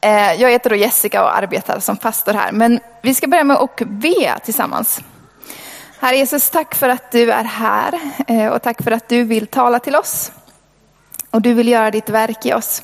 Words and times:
Eh, 0.00 0.32
jag 0.32 0.50
heter 0.50 0.70
då 0.70 0.76
Jessica 0.76 1.22
och 1.24 1.36
arbetar 1.36 1.80
som 1.80 1.96
pastor 1.96 2.32
här. 2.32 2.52
Men 2.52 2.80
vi 3.02 3.14
ska 3.14 3.26
börja 3.26 3.44
med 3.44 3.56
att 3.56 3.80
be 3.86 4.38
tillsammans. 4.44 5.00
Herre 6.00 6.16
Jesus, 6.16 6.50
tack 6.50 6.74
för 6.74 6.88
att 6.88 7.10
du 7.12 7.32
är 7.32 7.44
här 7.44 8.00
eh, 8.26 8.46
och 8.46 8.62
tack 8.62 8.82
för 8.82 8.90
att 8.90 9.08
du 9.08 9.24
vill 9.24 9.46
tala 9.46 9.78
till 9.78 9.96
oss. 9.96 10.32
Och 11.30 11.42
du 11.42 11.54
vill 11.54 11.68
göra 11.68 11.90
ditt 11.90 12.08
verk 12.08 12.46
i 12.46 12.52
oss. 12.52 12.82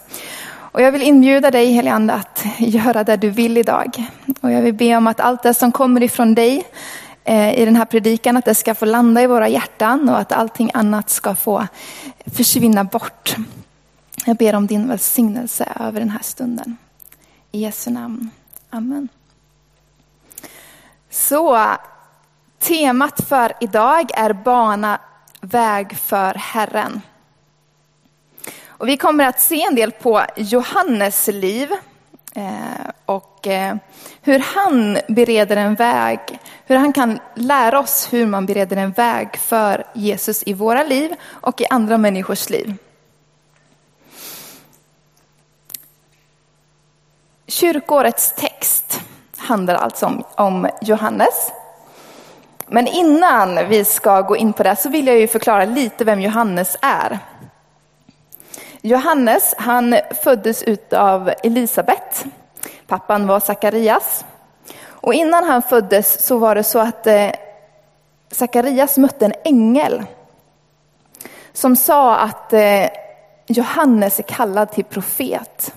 Och 0.57 0.83
jag 0.83 0.93
vill 0.93 1.03
inbjuda 1.03 1.51
dig 1.51 1.73
Heligande 1.73 2.15
att 2.15 2.45
göra 2.59 3.05
det 3.05 3.17
du 3.17 3.31
vill 3.31 3.59
idag. 3.59 4.05
Och 4.41 4.53
jag 4.53 4.63
vill 4.63 4.75
be 4.75 4.97
om 4.97 5.07
att 5.07 5.21
allt 5.21 5.43
det 5.43 5.55
som 5.55 5.73
kommer 5.73 6.03
ifrån 6.03 6.35
dig 6.35 6.65
eh, 7.25 7.59
i 7.59 7.65
den 7.65 7.77
här 7.77 7.85
predikan, 7.85 8.37
att 8.37 8.45
det 8.45 8.55
ska 8.55 8.75
få 8.75 8.85
landa 8.85 9.23
i 9.23 9.27
våra 9.27 9.49
hjärtan 9.49 10.09
och 10.09 10.19
att 10.19 10.33
allting 10.33 10.71
annat 10.75 11.11
ska 11.11 11.35
få 11.35 11.67
försvinna 12.27 12.85
bort. 12.85 13.37
Jag 14.25 14.37
ber 14.37 14.55
om 14.55 14.67
din 14.67 14.89
välsignelse 14.89 15.69
över 15.81 16.01
den 16.01 16.11
här 16.11 16.23
stunden. 16.23 16.77
I 17.55 17.61
Jesu 17.61 17.91
namn. 17.91 18.31
Amen. 18.71 19.09
Så 21.11 21.59
temat 22.59 23.29
för 23.29 23.53
idag 23.61 24.11
är 24.15 24.33
bana 24.33 25.01
väg 25.41 25.97
för 25.97 26.35
Herren. 26.35 27.01
Och 28.67 28.89
vi 28.89 28.97
kommer 28.97 29.25
att 29.25 29.41
se 29.41 29.63
en 29.63 29.75
del 29.75 29.93
på 29.93 30.23
Johannes 30.37 31.27
liv 31.27 31.73
eh, 32.35 32.91
och 33.07 33.47
eh, 33.47 33.77
hur 34.23 34.39
han 34.39 34.99
bereder 35.09 35.57
en 35.57 35.75
väg, 35.75 36.21
hur 36.67 36.77
han 36.77 36.93
kan 36.93 37.19
lära 37.35 37.79
oss 37.79 38.09
hur 38.13 38.27
man 38.27 38.47
bereder 38.47 38.77
en 38.77 38.93
väg 38.93 39.37
för 39.37 39.87
Jesus 39.95 40.43
i 40.47 40.53
våra 40.53 40.83
liv 40.83 41.15
och 41.31 41.61
i 41.61 41.67
andra 41.71 41.99
människors 41.99 42.51
liv. 42.51 42.77
Kyrkårets 47.55 48.33
text 48.37 49.01
handlar 49.37 49.75
alltså 49.75 50.07
om, 50.07 50.25
om 50.35 50.69
Johannes. 50.81 51.53
Men 52.67 52.87
innan 52.87 53.69
vi 53.69 53.85
ska 53.85 54.21
gå 54.21 54.37
in 54.37 54.53
på 54.53 54.63
det 54.63 54.77
så 54.77 54.89
vill 54.89 55.07
jag 55.07 55.19
ju 55.19 55.29
förklara 55.29 55.65
lite 55.65 56.05
vem 56.05 56.21
Johannes 56.21 56.77
är. 56.81 57.19
Johannes 58.81 59.55
han 59.59 59.97
föddes 60.25 60.65
av 60.93 61.33
Elisabet. 61.43 62.25
Pappan 62.87 63.27
var 63.27 63.41
Sakarias. 63.41 64.25
Och 64.87 65.15
innan 65.15 65.45
han 65.45 65.63
föddes 65.63 66.27
så 66.27 66.39
var 66.39 66.55
det 66.55 66.65
så 66.65 66.79
att 66.79 67.07
eh, 67.07 67.31
Sakarias 68.31 68.99
mötte 68.99 69.25
en 69.25 69.35
ängel 69.45 70.05
som 71.53 71.77
sa 71.77 72.17
att 72.17 72.53
eh, 72.53 72.87
Johannes 73.47 74.19
är 74.19 74.23
kallad 74.23 74.71
till 74.71 74.85
profet. 74.85 75.75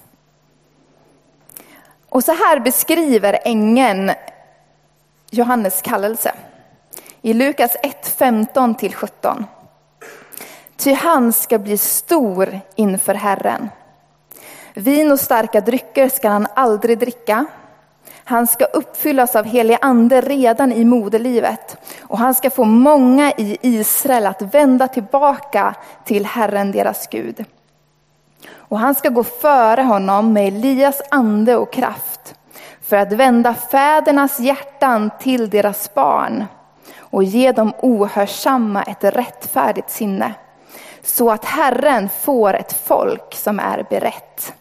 Och 2.10 2.24
så 2.24 2.32
här 2.32 2.60
beskriver 2.60 3.40
ängeln 3.44 4.12
Johannes 5.32 5.82
kallelse. 5.82 6.32
I 7.22 7.34
Lukas 7.34 7.76
1, 7.84 8.16
15-17. 8.18 9.44
Ty 10.78 10.94
han 10.94 11.34
ska 11.34 11.60
bli 11.60 11.78
stor 11.78 12.60
inför 12.76 13.14
Herren. 13.14 13.70
Vin 14.74 15.12
och 15.12 15.20
starka 15.20 15.62
drycker 15.62 16.10
ska 16.10 16.30
han 16.30 16.48
aldrig 16.54 17.00
dricka. 17.00 17.46
Han 18.24 18.48
ska 18.48 18.66
uppfyllas 18.66 19.36
av 19.36 19.46
helig 19.46 19.78
ande 19.82 20.22
redan 20.22 20.72
i 20.72 20.86
moderlivet 20.86 21.78
och 22.02 22.18
han 22.18 22.36
ska 22.36 22.50
få 22.50 22.64
många 22.64 23.32
i 23.32 23.58
Israel 23.62 24.26
att 24.26 24.42
vända 24.42 24.88
tillbaka 24.88 25.76
till 26.06 26.26
Herren 26.26 26.72
deras 26.72 27.08
Gud. 27.08 27.46
Och 28.50 28.80
han 28.80 28.96
ska 28.96 29.10
gå 29.10 29.24
före 29.24 29.82
honom 29.82 30.34
med 30.34 30.48
Elias 30.48 31.02
ande 31.12 31.56
och 31.56 31.74
kraft 31.74 32.36
för 32.82 32.96
att 32.96 33.12
vända 33.12 33.54
fädernas 33.54 34.40
hjärtan 34.40 35.12
till 35.20 35.50
deras 35.50 35.94
barn 35.94 36.46
och 37.00 37.24
ge 37.24 37.52
dem 37.52 37.74
ohörsamma 37.80 38.84
ett 38.84 39.04
rättfärdigt 39.04 39.90
sinne 39.90 40.34
så 41.04 41.32
att 41.32 41.46
Herren 41.46 42.10
får 42.10 42.54
ett 42.54 42.74
folk 42.74 43.36
som 43.36 43.60
är 43.60 43.86
berett. 43.90 44.54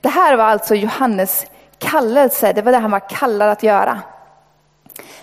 Det 0.00 0.08
här 0.08 0.36
var 0.36 0.44
alltså 0.44 0.74
Johannes 0.74 1.46
kallelse, 1.78 2.52
det 2.52 2.62
var 2.62 2.72
det 2.72 2.78
han 2.78 2.90
var 2.90 3.08
kallad 3.08 3.48
att 3.48 3.62
göra. 3.62 4.00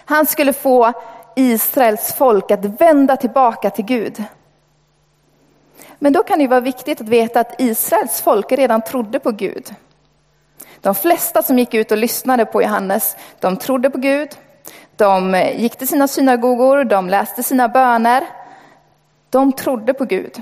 Han 0.05 0.25
skulle 0.25 0.53
få 0.53 0.93
Israels 1.35 2.13
folk 2.13 2.51
att 2.51 2.65
vända 2.65 3.17
tillbaka 3.17 3.69
till 3.69 3.85
Gud. 3.85 4.23
Men 5.99 6.13
då 6.13 6.23
kan 6.23 6.39
det 6.39 6.47
vara 6.47 6.59
viktigt 6.59 7.01
att 7.01 7.09
veta 7.09 7.39
att 7.39 7.61
Israels 7.61 8.21
folk 8.21 8.51
redan 8.51 8.81
trodde 8.81 9.19
på 9.19 9.31
Gud. 9.31 9.75
De 10.81 10.95
flesta 10.95 11.43
som 11.43 11.59
gick 11.59 11.73
ut 11.73 11.91
och 11.91 11.97
lyssnade 11.97 12.45
på 12.45 12.61
Johannes, 12.61 13.15
de 13.39 13.57
trodde 13.57 13.89
på 13.89 13.97
Gud. 13.97 14.29
De 14.95 15.35
gick 15.57 15.75
till 15.75 15.87
sina 15.87 16.07
synagogor, 16.07 16.83
de 16.83 17.09
läste 17.09 17.43
sina 17.43 17.67
böner. 17.67 18.27
De 19.29 19.53
trodde 19.53 19.93
på 19.93 20.05
Gud. 20.05 20.41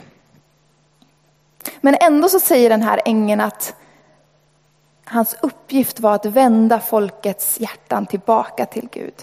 Men 1.81 1.95
ändå 2.01 2.29
så 2.29 2.39
säger 2.39 2.69
den 2.69 2.81
här 2.81 3.01
ängeln 3.05 3.41
att 3.41 3.75
hans 5.05 5.35
uppgift 5.41 5.99
var 5.99 6.15
att 6.15 6.25
vända 6.25 6.79
folkets 6.79 7.59
hjärtan 7.59 8.05
tillbaka 8.05 8.65
till 8.65 8.87
Gud. 8.91 9.13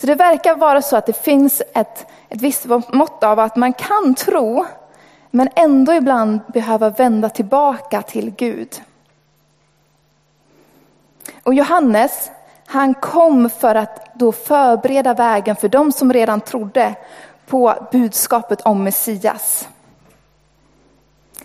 Så 0.00 0.06
det 0.06 0.14
verkar 0.14 0.56
vara 0.56 0.82
så 0.82 0.96
att 0.96 1.06
det 1.06 1.22
finns 1.22 1.62
ett, 1.74 2.06
ett 2.28 2.40
visst 2.40 2.66
mått 2.92 3.24
av 3.24 3.38
att 3.38 3.56
man 3.56 3.72
kan 3.72 4.14
tro, 4.14 4.66
men 5.30 5.48
ändå 5.54 5.94
ibland 5.94 6.40
behöva 6.48 6.90
vända 6.90 7.28
tillbaka 7.28 8.02
till 8.02 8.30
Gud. 8.30 8.82
Och 11.42 11.54
Johannes, 11.54 12.30
han 12.66 12.94
kom 12.94 13.50
för 13.50 13.74
att 13.74 14.14
då 14.14 14.32
förbereda 14.32 15.14
vägen 15.14 15.56
för 15.56 15.68
de 15.68 15.92
som 15.92 16.12
redan 16.12 16.40
trodde 16.40 16.94
på 17.46 17.88
budskapet 17.92 18.60
om 18.60 18.84
Messias. 18.84 19.68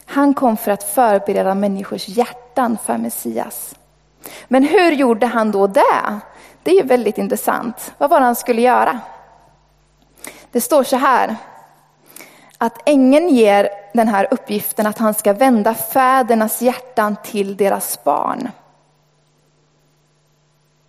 Han 0.05 0.33
kom 0.33 0.57
för 0.57 0.71
att 0.71 0.83
förbereda 0.83 1.55
människors 1.55 2.07
hjärtan 2.07 2.77
för 2.85 2.97
Messias. 2.97 3.75
Men 4.47 4.63
hur 4.63 4.91
gjorde 4.91 5.25
han 5.25 5.51
då 5.51 5.67
det? 5.67 6.19
Det 6.65 6.71
är 6.71 6.75
ju 6.75 6.83
väldigt 6.83 7.17
intressant. 7.17 7.93
Vad 7.97 8.09
var 8.09 8.19
det 8.19 8.25
han 8.25 8.35
skulle 8.35 8.61
göra? 8.61 8.99
Det 10.51 10.61
står 10.61 10.83
så 10.83 10.95
här, 10.95 11.35
att 12.57 12.89
ängeln 12.89 13.29
ger 13.29 13.69
den 13.93 14.07
här 14.07 14.27
uppgiften 14.31 14.87
att 14.87 14.97
han 14.97 15.13
ska 15.13 15.33
vända 15.33 15.73
fädernas 15.73 16.61
hjärtan 16.61 17.15
till 17.23 17.57
deras 17.57 18.03
barn. 18.03 18.49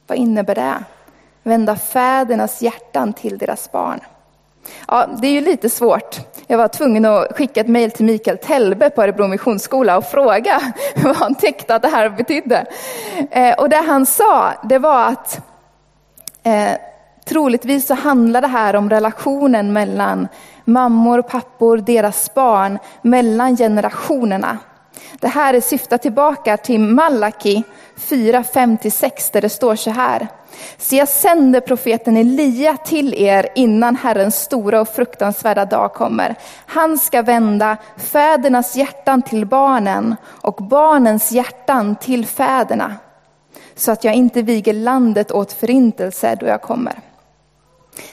Vad 0.06 0.18
innebär 0.18 0.54
det? 0.54 0.84
Vända 1.42 1.76
fädernas 1.76 2.62
hjärtan 2.62 3.12
till 3.12 3.38
deras 3.38 3.72
barn. 3.72 4.00
Ja, 4.88 5.06
det 5.18 5.26
är 5.26 5.32
ju 5.32 5.40
lite 5.40 5.70
svårt. 5.70 6.20
Jag 6.46 6.58
var 6.58 6.68
tvungen 6.68 7.04
att 7.04 7.36
skicka 7.36 7.60
ett 7.60 7.68
mejl 7.68 7.90
till 7.90 8.04
Mikael 8.06 8.38
Telbe 8.38 8.90
på 8.90 9.02
Örebro 9.02 9.26
Missionsskola 9.26 9.96
och 9.96 10.04
fråga 10.04 10.60
vad 11.04 11.16
han 11.16 11.34
tyckte 11.34 11.74
att 11.74 11.82
det 11.82 11.88
här 11.88 12.08
betydde. 12.08 12.66
Eh, 13.30 13.54
och 13.54 13.68
det 13.68 13.82
han 13.86 14.06
sa, 14.06 14.52
det 14.64 14.78
var 14.78 15.04
att 15.04 15.40
eh, 16.46 16.76
troligtvis 17.24 17.86
så 17.86 17.94
handlar 17.94 18.40
det 18.40 18.46
här 18.46 18.76
om 18.76 18.90
relationen 18.90 19.72
mellan 19.72 20.28
mammor, 20.64 21.22
pappor, 21.22 21.78
deras 21.78 22.34
barn, 22.34 22.78
mellan 23.02 23.56
generationerna. 23.56 24.58
Det 25.20 25.28
här 25.28 25.60
syftar 25.60 25.98
tillbaka 25.98 26.56
till 26.56 26.80
Malaki 26.80 27.62
4, 27.96 28.42
5-6 28.42 29.32
där 29.32 29.40
det 29.40 29.48
står 29.48 29.76
så 29.76 29.90
här. 29.90 30.28
Så 30.78 30.96
jag 30.96 31.08
sänder 31.08 31.60
profeten 31.60 32.16
Elia 32.16 32.76
till 32.76 33.14
er 33.14 33.48
innan 33.54 33.96
Herrens 33.96 34.36
stora 34.36 34.80
och 34.80 34.88
fruktansvärda 34.88 35.64
dag 35.64 35.94
kommer. 35.94 36.34
Han 36.66 36.98
ska 36.98 37.22
vända 37.22 37.76
fädernas 37.96 38.76
hjärtan 38.76 39.22
till 39.22 39.46
barnen 39.46 40.16
och 40.26 40.54
barnens 40.54 41.32
hjärtan 41.32 41.96
till 41.96 42.26
fäderna. 42.26 42.94
Så 43.76 43.92
att 43.92 44.04
jag 44.04 44.14
inte 44.14 44.42
viger 44.42 44.72
landet 44.72 45.32
åt 45.32 45.52
förintelse 45.52 46.36
då 46.40 46.46
jag 46.46 46.62
kommer. 46.62 47.00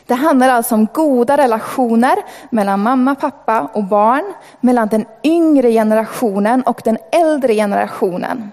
Det 0.05 0.13
handlar 0.13 0.49
alltså 0.49 0.75
om 0.75 0.87
goda 0.93 1.37
relationer 1.37 2.15
mellan 2.49 2.79
mamma, 2.79 3.15
pappa 3.15 3.69
och 3.73 3.83
barn, 3.83 4.33
mellan 4.59 4.87
den 4.87 5.05
yngre 5.23 5.71
generationen 5.71 6.63
och 6.63 6.81
den 6.83 6.97
äldre 7.11 7.53
generationen. 7.53 8.51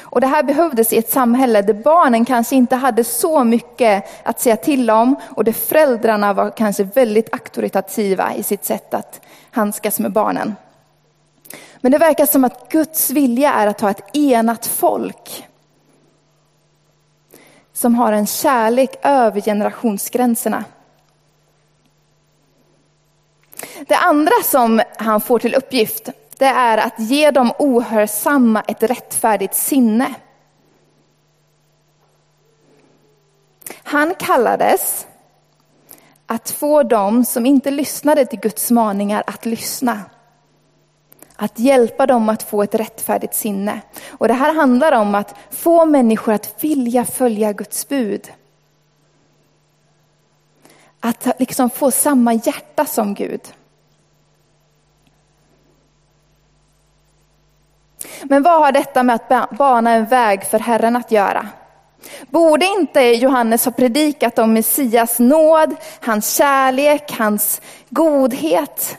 Och 0.00 0.20
det 0.20 0.26
här 0.26 0.42
behövdes 0.42 0.92
i 0.92 0.98
ett 0.98 1.10
samhälle 1.10 1.62
där 1.62 1.74
barnen 1.74 2.24
kanske 2.24 2.56
inte 2.56 2.76
hade 2.76 3.04
så 3.04 3.44
mycket 3.44 4.04
att 4.22 4.40
säga 4.40 4.56
till 4.56 4.90
om 4.90 5.16
och 5.24 5.44
där 5.44 5.52
föräldrarna 5.52 6.32
var 6.32 6.50
kanske 6.50 6.84
väldigt 6.84 7.32
auktoritativa 7.32 8.34
i 8.34 8.42
sitt 8.42 8.64
sätt 8.64 8.94
att 8.94 9.20
handskas 9.50 10.00
med 10.00 10.12
barnen. 10.12 10.54
Men 11.80 11.92
det 11.92 11.98
verkar 11.98 12.26
som 12.26 12.44
att 12.44 12.68
Guds 12.68 13.10
vilja 13.10 13.52
är 13.52 13.66
att 13.66 13.80
ha 13.80 13.90
ett 13.90 14.16
enat 14.16 14.66
folk 14.66 15.44
som 17.72 17.94
har 17.94 18.12
en 18.12 18.26
kärlek 18.26 18.96
över 19.02 19.40
generationsgränserna. 19.40 20.64
Det 23.86 23.96
andra 23.96 24.32
som 24.44 24.82
han 24.98 25.20
får 25.20 25.38
till 25.38 25.54
uppgift, 25.54 26.08
det 26.38 26.44
är 26.44 26.78
att 26.78 26.98
ge 26.98 27.30
de 27.30 27.52
ohörsamma 27.58 28.60
ett 28.60 28.82
rättfärdigt 28.82 29.54
sinne. 29.54 30.14
Han 33.82 34.14
kallades 34.14 35.06
att 36.26 36.50
få 36.50 36.82
dem 36.82 37.24
som 37.24 37.46
inte 37.46 37.70
lyssnade 37.70 38.26
till 38.26 38.40
Guds 38.40 38.70
maningar 38.70 39.24
att 39.26 39.46
lyssna. 39.46 40.00
Att 41.36 41.58
hjälpa 41.58 42.06
dem 42.06 42.28
att 42.28 42.42
få 42.42 42.62
ett 42.62 42.74
rättfärdigt 42.74 43.34
sinne. 43.34 43.80
Och 44.10 44.28
det 44.28 44.34
här 44.34 44.54
handlar 44.54 44.92
om 44.92 45.14
att 45.14 45.34
få 45.50 45.84
människor 45.84 46.32
att 46.32 46.64
vilja 46.64 47.04
följa 47.04 47.52
Guds 47.52 47.88
bud. 47.88 48.32
Att 51.00 51.26
liksom 51.38 51.70
få 51.70 51.90
samma 51.90 52.34
hjärta 52.34 52.86
som 52.86 53.14
Gud. 53.14 53.40
Men 58.22 58.42
vad 58.42 58.60
har 58.60 58.72
detta 58.72 59.02
med 59.02 59.14
att 59.14 59.50
bana 59.50 59.90
en 59.90 60.06
väg 60.06 60.44
för 60.44 60.58
Herren 60.58 60.96
att 60.96 61.10
göra? 61.10 61.48
Borde 62.30 62.66
inte 62.66 63.00
Johannes 63.00 63.64
ha 63.64 63.72
predikat 63.72 64.38
om 64.38 64.52
Messias 64.52 65.18
nåd, 65.18 65.74
hans 66.00 66.34
kärlek, 66.34 67.12
hans 67.18 67.60
godhet? 67.90 68.98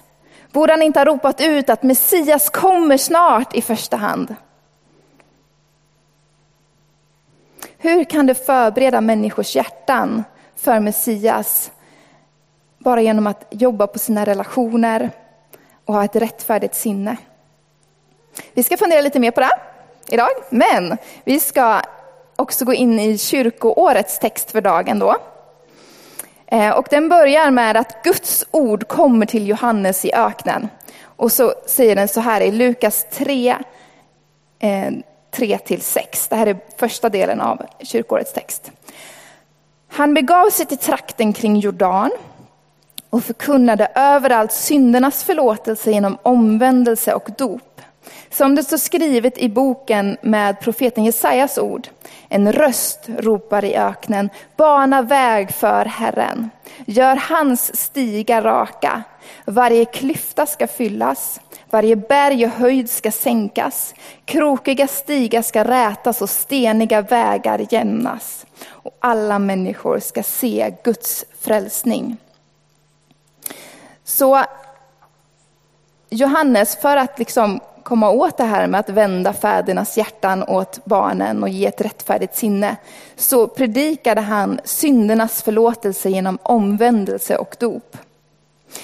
Borde 0.55 0.73
han 0.73 0.81
inte 0.81 0.99
ha 0.99 1.05
ropat 1.05 1.41
ut 1.41 1.69
att 1.69 1.83
Messias 1.83 2.49
kommer 2.49 2.97
snart 2.97 3.55
i 3.55 3.61
första 3.61 3.97
hand? 3.97 4.35
Hur 7.77 8.03
kan 8.03 8.25
du 8.25 8.33
förbereda 8.33 9.01
människors 9.01 9.55
hjärtan 9.55 10.23
för 10.55 10.79
Messias 10.79 11.71
bara 12.77 13.01
genom 13.01 13.27
att 13.27 13.45
jobba 13.49 13.87
på 13.87 13.99
sina 13.99 14.25
relationer 14.25 15.11
och 15.85 15.93
ha 15.93 16.03
ett 16.03 16.15
rättfärdigt 16.15 16.75
sinne? 16.75 17.17
Vi 18.53 18.63
ska 18.63 18.77
fundera 18.77 19.01
lite 19.01 19.19
mer 19.19 19.31
på 19.31 19.39
det 19.39 19.59
idag, 20.09 20.29
men 20.49 20.97
vi 21.23 21.39
ska 21.39 21.81
också 22.35 22.65
gå 22.65 22.73
in 22.73 22.99
i 22.99 23.17
kyrkoårets 23.17 24.19
text 24.19 24.51
för 24.51 24.61
dagen 24.61 24.99
då. 24.99 25.15
Eh, 26.47 26.69
och 26.69 26.87
den 26.89 27.09
börjar 27.09 27.51
med 27.51 27.77
att 27.77 28.03
Guds 28.03 28.45
ord 28.51 28.87
kommer 28.87 29.25
till 29.25 29.47
Johannes 29.47 30.05
i 30.05 30.13
öknen. 30.13 30.69
Och 31.03 31.31
så 31.31 31.53
säger 31.65 31.95
den 31.95 32.07
så 32.07 32.19
här 32.19 32.41
i 32.41 32.51
Lukas 32.51 33.05
3, 33.11 33.57
3-6. 34.59 35.97
Eh, 35.99 36.29
det 36.29 36.35
här 36.35 36.47
är 36.47 36.57
första 36.77 37.09
delen 37.09 37.41
av 37.41 37.65
kyrkårets 37.79 38.33
text. 38.33 38.71
Han 39.87 40.13
begav 40.13 40.49
sig 40.49 40.65
till 40.65 40.77
trakten 40.77 41.33
kring 41.33 41.59
Jordan 41.59 42.11
och 43.09 43.23
förkunnade 43.23 43.91
överallt 43.95 44.51
syndernas 44.51 45.23
förlåtelse 45.23 45.91
genom 45.91 46.17
omvändelse 46.23 47.13
och 47.13 47.29
dop. 47.37 47.81
Som 48.31 48.55
det 48.55 48.63
står 48.63 48.77
skrivet 48.77 49.37
i 49.37 49.49
boken 49.49 50.17
med 50.21 50.59
profeten 50.59 51.03
Jesajas 51.03 51.57
ord. 51.57 51.87
En 52.35 52.51
röst 52.51 52.99
ropar 53.07 53.65
i 53.65 53.75
öknen, 53.75 54.29
bana 54.55 55.01
väg 55.01 55.51
för 55.51 55.85
Herren. 55.85 56.49
Gör 56.85 57.15
hans 57.15 57.75
stigar 57.81 58.41
raka. 58.41 59.03
Varje 59.45 59.85
klyfta 59.85 60.45
ska 60.45 60.67
fyllas, 60.67 61.41
varje 61.69 61.95
berg 61.95 62.45
och 62.45 62.51
höjd 62.51 62.89
ska 62.89 63.11
sänkas. 63.11 63.93
Krokiga 64.25 64.87
stigar 64.87 65.41
ska 65.41 65.63
rätas 65.63 66.21
och 66.21 66.29
steniga 66.29 67.01
vägar 67.01 67.67
jämnas. 67.69 68.45
Och 68.67 68.97
alla 68.99 69.39
människor 69.39 69.99
ska 69.99 70.23
se 70.23 70.75
Guds 70.83 71.25
frälsning. 71.39 72.17
Så 74.03 74.43
Johannes, 76.09 76.75
för 76.75 76.97
att 76.97 77.19
liksom 77.19 77.59
komma 77.85 78.09
åt 78.09 78.37
det 78.37 78.43
här 78.43 78.67
med 78.67 78.79
att 78.79 78.89
vända 78.89 79.33
fädernas 79.33 79.97
hjärtan 79.97 80.43
åt 80.43 80.85
barnen 80.85 81.43
och 81.43 81.49
ge 81.49 81.65
ett 81.65 81.81
rättfärdigt 81.81 82.35
sinne, 82.35 82.75
så 83.15 83.47
predikade 83.47 84.21
han 84.21 84.59
syndernas 84.63 85.43
förlåtelse 85.43 86.09
genom 86.09 86.37
omvändelse 86.43 87.37
och 87.37 87.55
dop. 87.59 87.97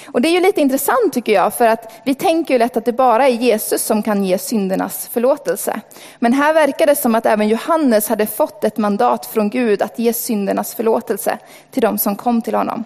Och 0.06 0.22
det 0.22 0.28
är 0.28 0.32
ju 0.32 0.40
lite 0.40 0.62
intressant 0.62 1.14
tycker 1.14 1.34
jag, 1.34 1.54
för 1.54 1.68
att 1.68 1.92
vi 2.06 2.16
tänker 2.16 2.54
ju 2.54 2.58
lätt 2.58 2.78
att 2.78 2.86
det 2.86 2.94
bara 2.94 3.28
är 3.28 3.34
Jesus 3.34 3.84
som 3.84 4.04
kan 4.04 4.24
ge 4.26 4.38
syndernas 4.38 5.08
förlåtelse. 5.08 5.82
Men 6.20 6.34
här 6.34 6.54
verkar 6.54 6.86
det 6.86 6.96
som 6.96 7.16
att 7.16 7.26
även 7.26 7.48
Johannes 7.48 8.10
hade 8.10 8.26
fått 8.26 8.64
ett 8.64 8.78
mandat 8.78 9.26
från 9.26 9.50
Gud 9.50 9.82
att 9.82 10.00
ge 10.00 10.14
syndernas 10.14 10.76
förlåtelse 10.76 11.38
till 11.72 11.82
de 11.82 11.98
som 11.98 12.16
kom 12.16 12.42
till 12.42 12.56
honom. 12.56 12.84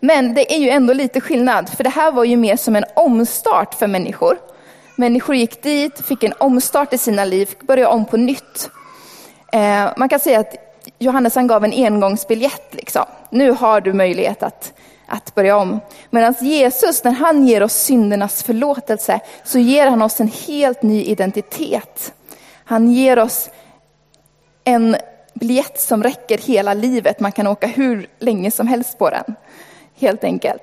Men 0.00 0.34
det 0.34 0.54
är 0.54 0.58
ju 0.58 0.68
ändå 0.68 0.92
lite 0.92 1.20
skillnad, 1.20 1.68
för 1.68 1.84
det 1.84 1.90
här 1.90 2.12
var 2.12 2.24
ju 2.24 2.36
mer 2.36 2.56
som 2.56 2.76
en 2.76 2.84
omstart 2.94 3.74
för 3.74 3.86
människor. 3.86 4.38
Människor 4.98 5.36
gick 5.36 5.62
dit, 5.62 6.06
fick 6.06 6.22
en 6.22 6.32
omstart 6.38 6.92
i 6.92 6.98
sina 6.98 7.24
liv, 7.24 7.46
fick 7.46 7.62
börja 7.62 7.88
om 7.88 8.04
på 8.04 8.16
nytt. 8.16 8.70
Eh, 9.52 9.88
man 9.96 10.08
kan 10.08 10.20
säga 10.20 10.40
att 10.40 10.54
Johannes 10.98 11.34
han 11.34 11.46
gav 11.46 11.64
en 11.64 11.72
engångsbiljett. 11.72 12.74
Liksom. 12.74 13.04
Nu 13.30 13.50
har 13.50 13.80
du 13.80 13.92
möjlighet 13.92 14.42
att, 14.42 14.72
att 15.06 15.34
börja 15.34 15.56
om. 15.56 15.80
Medan 16.10 16.34
Jesus, 16.40 17.04
när 17.04 17.12
han 17.12 17.46
ger 17.46 17.62
oss 17.62 17.72
syndernas 17.72 18.42
förlåtelse, 18.42 19.20
så 19.44 19.58
ger 19.58 19.86
han 19.86 20.02
oss 20.02 20.20
en 20.20 20.30
helt 20.46 20.82
ny 20.82 21.04
identitet. 21.04 22.12
Han 22.64 22.90
ger 22.90 23.18
oss 23.18 23.50
en 24.64 24.96
biljett 25.34 25.80
som 25.80 26.02
räcker 26.02 26.38
hela 26.38 26.74
livet. 26.74 27.20
Man 27.20 27.32
kan 27.32 27.46
åka 27.46 27.66
hur 27.66 28.06
länge 28.18 28.50
som 28.50 28.66
helst 28.66 28.98
på 28.98 29.10
den. 29.10 29.34
Helt 29.98 30.24
enkelt. 30.24 30.62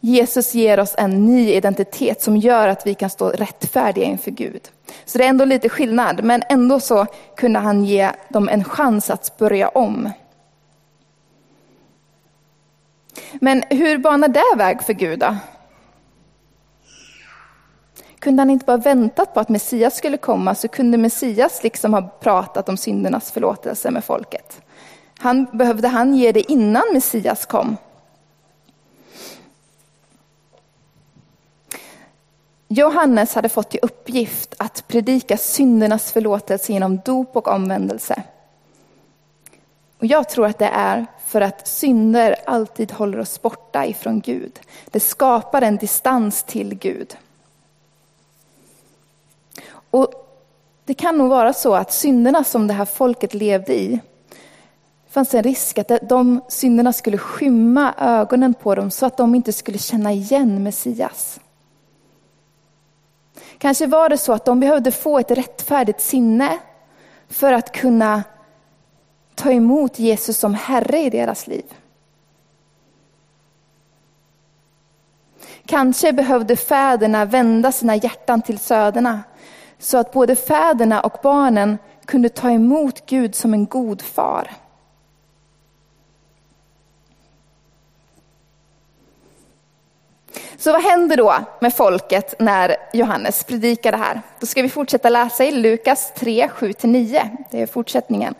Jesus 0.00 0.54
ger 0.54 0.80
oss 0.80 0.94
en 0.98 1.26
ny 1.26 1.52
identitet 1.52 2.22
som 2.22 2.36
gör 2.36 2.68
att 2.68 2.86
vi 2.86 2.94
kan 2.94 3.10
stå 3.10 3.28
rättfärdiga 3.28 4.04
inför 4.04 4.30
Gud. 4.30 4.62
Så 5.04 5.18
det 5.18 5.24
är 5.24 5.28
ändå 5.28 5.44
lite 5.44 5.68
skillnad, 5.68 6.24
men 6.24 6.42
ändå 6.48 6.80
så 6.80 7.06
kunde 7.36 7.58
han 7.58 7.84
ge 7.84 8.10
dem 8.28 8.48
en 8.48 8.64
chans 8.64 9.10
att 9.10 9.38
börja 9.38 9.68
om. 9.68 10.10
Men 13.32 13.62
hur 13.70 13.98
banar 13.98 14.28
det 14.28 14.56
väg 14.56 14.82
för 14.82 14.92
Gud 14.92 15.18
då? 15.18 15.36
Kunde 18.18 18.40
han 18.40 18.50
inte 18.50 18.64
bara 18.64 18.76
väntat 18.76 19.34
på 19.34 19.40
att 19.40 19.48
Messias 19.48 19.96
skulle 19.96 20.16
komma 20.16 20.54
så 20.54 20.68
kunde 20.68 20.98
Messias 20.98 21.62
liksom 21.62 21.94
ha 21.94 22.02
pratat 22.02 22.68
om 22.68 22.76
syndernas 22.76 23.30
förlåtelse 23.30 23.90
med 23.90 24.04
folket. 24.04 24.62
Han, 25.18 25.46
behövde 25.52 25.88
han 25.88 26.14
ge 26.14 26.32
det 26.32 26.52
innan 26.52 26.84
Messias 26.92 27.46
kom? 27.46 27.76
Johannes 32.68 33.34
hade 33.34 33.48
fått 33.48 33.74
i 33.74 33.78
uppgift 33.82 34.54
att 34.58 34.88
predika 34.88 35.36
syndernas 35.36 36.12
förlåtelse 36.12 36.72
genom 36.72 37.00
dop 37.04 37.36
och 37.36 37.48
omvändelse. 37.48 38.22
Och 39.98 40.06
jag 40.06 40.28
tror 40.28 40.46
att 40.46 40.58
det 40.58 40.70
är 40.72 41.06
för 41.26 41.40
att 41.40 41.68
synder 41.68 42.36
alltid 42.46 42.92
håller 42.92 43.18
oss 43.18 43.42
borta 43.42 43.86
ifrån 43.86 44.20
Gud. 44.20 44.60
Det 44.90 45.00
skapar 45.00 45.62
en 45.62 45.76
distans 45.76 46.42
till 46.42 46.74
Gud. 46.74 47.16
Och 49.90 50.22
Det 50.86 50.94
kan 50.94 51.18
nog 51.18 51.28
vara 51.28 51.52
så 51.52 51.74
att 51.74 51.92
synderna 51.92 52.44
som 52.44 52.66
det 52.66 52.74
här 52.74 52.84
folket 52.84 53.34
levde 53.34 53.74
i, 53.74 53.88
det 55.06 55.12
fanns 55.12 55.34
en 55.34 55.42
risk 55.42 55.78
att 55.78 56.08
de 56.08 56.40
synderna 56.48 56.92
skulle 56.92 57.18
skymma 57.18 57.94
ögonen 57.98 58.54
på 58.54 58.74
dem 58.74 58.90
så 58.90 59.06
att 59.06 59.16
de 59.16 59.34
inte 59.34 59.52
skulle 59.52 59.78
känna 59.78 60.12
igen 60.12 60.62
Messias. 60.62 61.40
Kanske 63.58 63.86
var 63.86 64.08
det 64.08 64.18
så 64.18 64.32
att 64.32 64.44
de 64.44 64.60
behövde 64.60 64.92
få 64.92 65.18
ett 65.18 65.30
rättfärdigt 65.30 66.00
sinne 66.00 66.58
för 67.28 67.52
att 67.52 67.72
kunna 67.72 68.22
ta 69.34 69.52
emot 69.52 69.98
Jesus 69.98 70.38
som 70.38 70.54
Herre 70.54 70.98
i 70.98 71.10
deras 71.10 71.46
liv. 71.46 71.64
Kanske 75.66 76.12
behövde 76.12 76.56
fäderna 76.56 77.24
vända 77.24 77.72
sina 77.72 77.96
hjärtan 77.96 78.42
till 78.42 78.58
söderna 78.58 79.20
så 79.78 79.98
att 79.98 80.12
både 80.12 80.36
fäderna 80.36 81.00
och 81.00 81.18
barnen 81.22 81.78
kunde 82.04 82.28
ta 82.28 82.50
emot 82.50 83.06
Gud 83.06 83.34
som 83.34 83.54
en 83.54 83.66
god 83.66 84.02
far. 84.02 84.50
Så 90.58 90.72
vad 90.72 90.82
händer 90.82 91.16
då 91.16 91.34
med 91.60 91.74
folket 91.74 92.34
när 92.38 92.76
Johannes 92.92 93.44
predikar 93.44 93.92
det 93.92 93.98
här? 93.98 94.22
Då 94.40 94.46
ska 94.46 94.62
vi 94.62 94.68
fortsätta 94.68 95.08
läsa 95.08 95.44
i 95.44 95.52
Lukas 95.52 96.12
3, 96.14 96.48
7-9. 96.58 97.28
Det 97.50 97.62
är 97.62 97.66
fortsättningen. 97.66 98.34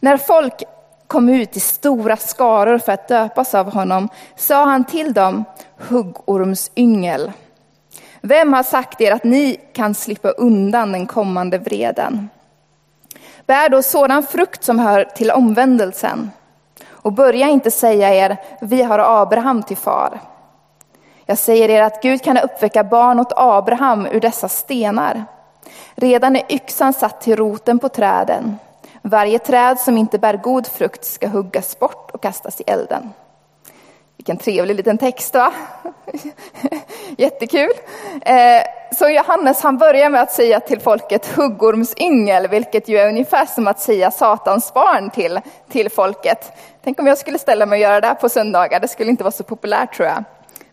När 0.00 0.16
folk 0.16 0.62
kom 1.06 1.28
ut 1.28 1.56
i 1.56 1.60
stora 1.60 2.16
skaror 2.16 2.78
för 2.78 2.92
att 2.92 3.08
döpas 3.08 3.54
av 3.54 3.72
honom 3.72 4.08
sa 4.36 4.64
han 4.64 4.84
till 4.84 5.12
dem, 5.12 5.44
huggormsyngel. 5.76 7.32
Vem 8.20 8.52
har 8.52 8.62
sagt 8.62 9.00
er 9.00 9.12
att 9.12 9.24
ni 9.24 9.60
kan 9.72 9.94
slippa 9.94 10.30
undan 10.30 10.92
den 10.92 11.06
kommande 11.06 11.58
vreden? 11.58 12.28
Bär 13.46 13.68
då 13.68 13.82
sådan 13.82 14.22
frukt 14.22 14.64
som 14.64 14.78
hör 14.78 15.04
till 15.04 15.30
omvändelsen 15.30 16.30
och 16.88 17.12
börja 17.12 17.48
inte 17.48 17.70
säga 17.70 18.14
er, 18.14 18.36
vi 18.60 18.82
har 18.82 19.22
Abraham 19.22 19.62
till 19.62 19.76
far. 19.76 20.20
Jag 21.30 21.38
säger 21.38 21.68
er 21.68 21.82
att 21.82 22.02
Gud 22.02 22.22
kan 22.22 22.38
uppväcka 22.38 22.84
barn 22.84 23.20
åt 23.20 23.32
Abraham 23.36 24.06
ur 24.06 24.20
dessa 24.20 24.48
stenar. 24.48 25.24
Redan 25.94 26.36
är 26.36 26.42
yxan 26.48 26.92
satt 26.92 27.20
till 27.20 27.36
roten 27.36 27.78
på 27.78 27.88
träden. 27.88 28.58
Varje 29.02 29.38
träd 29.38 29.78
som 29.78 29.98
inte 29.98 30.18
bär 30.18 30.36
god 30.36 30.66
frukt 30.66 31.04
ska 31.04 31.28
huggas 31.28 31.78
bort 31.78 32.10
och 32.10 32.22
kastas 32.22 32.60
i 32.60 32.64
elden. 32.66 33.12
Vilken 34.16 34.36
trevlig 34.36 34.74
liten 34.74 34.98
text 34.98 35.34
va? 35.34 35.52
Jättekul. 37.18 37.70
Eh, 38.20 38.62
så 38.98 39.08
Johannes 39.08 39.62
han 39.62 39.78
börjar 39.78 40.10
med 40.10 40.22
att 40.22 40.32
säga 40.32 40.60
till 40.60 40.80
folket 40.80 41.26
huggormsyngel, 41.26 42.48
vilket 42.48 42.88
ju 42.88 42.98
är 42.98 43.08
ungefär 43.08 43.46
som 43.46 43.66
att 43.66 43.80
säga 43.80 44.10
satans 44.10 44.74
barn 44.74 45.10
till, 45.10 45.40
till 45.68 45.90
folket. 45.90 46.52
Tänk 46.84 47.00
om 47.00 47.06
jag 47.06 47.18
skulle 47.18 47.38
ställa 47.38 47.66
mig 47.66 47.76
och 47.76 47.82
göra 47.82 48.00
det 48.00 48.06
här 48.06 48.14
på 48.14 48.28
söndagar, 48.28 48.80
det 48.80 48.88
skulle 48.88 49.10
inte 49.10 49.24
vara 49.24 49.32
så 49.32 49.44
populärt 49.44 49.96
tror 49.96 50.08
jag. 50.08 50.24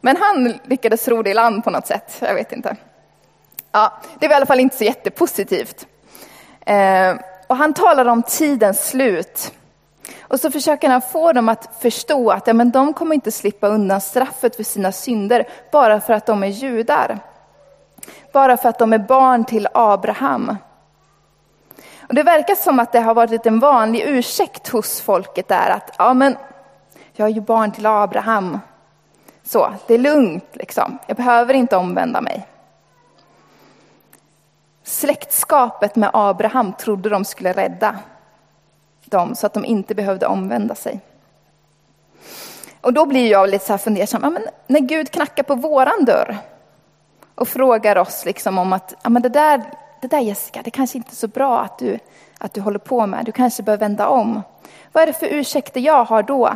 Men 0.02 0.18
han 0.18 0.60
lyckades 0.64 1.08
ro 1.08 1.22
det 1.22 1.30
i 1.30 1.34
land 1.34 1.64
på 1.64 1.70
något 1.70 1.88
sätt, 1.88 2.18
jag 2.20 2.34
vet 2.34 2.52
inte. 2.52 2.76
Ja, 3.72 3.94
det 4.20 4.28
var 4.28 4.34
i 4.34 4.36
alla 4.36 4.46
fall 4.46 4.60
inte 4.60 4.78
så 4.78 4.84
jättepositivt. 4.84 5.88
Eh, 6.66 7.16
och 7.48 7.58
han 7.58 7.74
talar 7.74 8.06
om 8.06 8.24
tidens 8.24 8.90
slut. 8.90 9.54
Och 10.22 10.40
så 10.40 10.52
försöker 10.52 10.90
han 10.90 11.02
få 11.02 11.34
dem 11.34 11.50
att 11.50 11.70
förstå 11.80 12.32
att 12.32 12.48
ja, 12.48 12.54
men 12.54 12.72
de 12.72 12.94
kommer 12.94 13.16
inte 13.16 13.32
slippa 13.32 13.68
undan 13.68 14.02
straffet 14.02 14.56
för 14.56 14.64
sina 14.64 14.92
synder 14.92 15.48
bara 15.72 16.02
för 16.02 16.14
att 16.14 16.26
de 16.26 16.44
är 16.44 16.48
judar. 16.48 17.20
Bara 18.34 18.58
för 18.58 18.70
att 18.70 18.80
de 18.80 18.94
är 18.94 18.98
barn 18.98 19.46
till 19.46 19.68
Abraham. 19.74 20.58
Och 22.08 22.16
det 22.16 22.24
verkar 22.24 22.56
som 22.56 22.80
att 22.80 22.92
det 22.92 23.00
har 23.00 23.14
varit 23.14 23.46
en 23.46 23.60
vanlig 23.60 24.04
ursäkt 24.08 24.68
hos 24.68 25.02
folket 25.02 25.48
där 25.48 25.70
att 25.70 25.96
ja, 25.98 26.14
men 26.14 26.38
jag 27.14 27.28
är 27.28 27.34
ju 27.34 27.42
barn 27.42 27.72
till 27.72 27.86
Abraham. 27.86 28.60
Så, 29.48 29.74
det 29.88 29.94
är 29.94 29.98
lugnt 29.98 30.46
liksom. 30.54 30.98
Jag 31.08 31.18
behöver 31.18 31.54
inte 31.54 31.78
omvända 31.78 32.22
mig. 32.22 32.48
Släktskapet 34.84 35.96
med 35.96 36.10
Abraham 36.14 36.74
trodde 36.74 37.10
de 37.10 37.26
skulle 37.26 37.54
rädda 37.54 37.96
dem 39.06 39.36
så 39.36 39.48
att 39.48 39.54
de 39.54 39.66
inte 39.66 39.96
behövde 39.96 40.28
omvända 40.28 40.76
sig. 40.76 41.00
Och 42.82 42.94
då 42.94 43.06
blir 43.06 43.32
jag 43.32 43.50
lite 43.50 43.66
så 43.66 43.74
här 43.74 43.78
fundersam, 43.78 44.22
ja, 44.24 44.30
men 44.30 44.48
när 44.68 44.80
Gud 44.80 45.12
knackar 45.12 45.44
på 45.44 45.56
våran 45.56 46.06
dörr 46.06 46.38
och 47.36 47.48
frågar 47.48 47.96
oss 47.96 48.26
liksom 48.26 48.58
om 48.58 48.74
att 48.74 48.94
ja, 49.04 49.10
men 49.10 49.22
det, 49.22 49.30
där, 49.30 49.64
det 50.02 50.08
där 50.08 50.20
Jessica, 50.20 50.62
det 50.62 50.72
kanske 50.72 50.98
inte 50.98 51.12
är 51.12 51.16
så 51.16 51.28
bra 51.28 51.60
att 51.60 51.80
du, 51.80 52.00
att 52.38 52.54
du 52.54 52.62
håller 52.62 52.80
på 52.80 53.08
med, 53.08 53.26
du 53.26 53.32
kanske 53.32 53.64
bör 53.64 53.78
vända 53.78 54.08
om. 54.08 54.42
Vad 54.92 55.04
är 55.04 55.08
det 55.08 55.14
för 55.14 55.34
ursäkter 55.34 55.82
jag 55.82 56.04
har 56.04 56.24
då? 56.24 56.54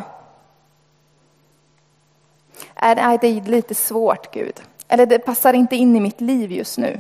Är 2.76 3.18
det 3.18 3.48
lite 3.48 3.76
svårt 3.76 4.34
Gud? 4.34 4.62
Eller 4.88 5.06
det 5.06 5.20
passar 5.20 5.54
inte 5.54 5.76
in 5.76 5.96
i 5.96 6.00
mitt 6.00 6.22
liv 6.22 6.52
just 6.52 6.78
nu? 6.78 7.00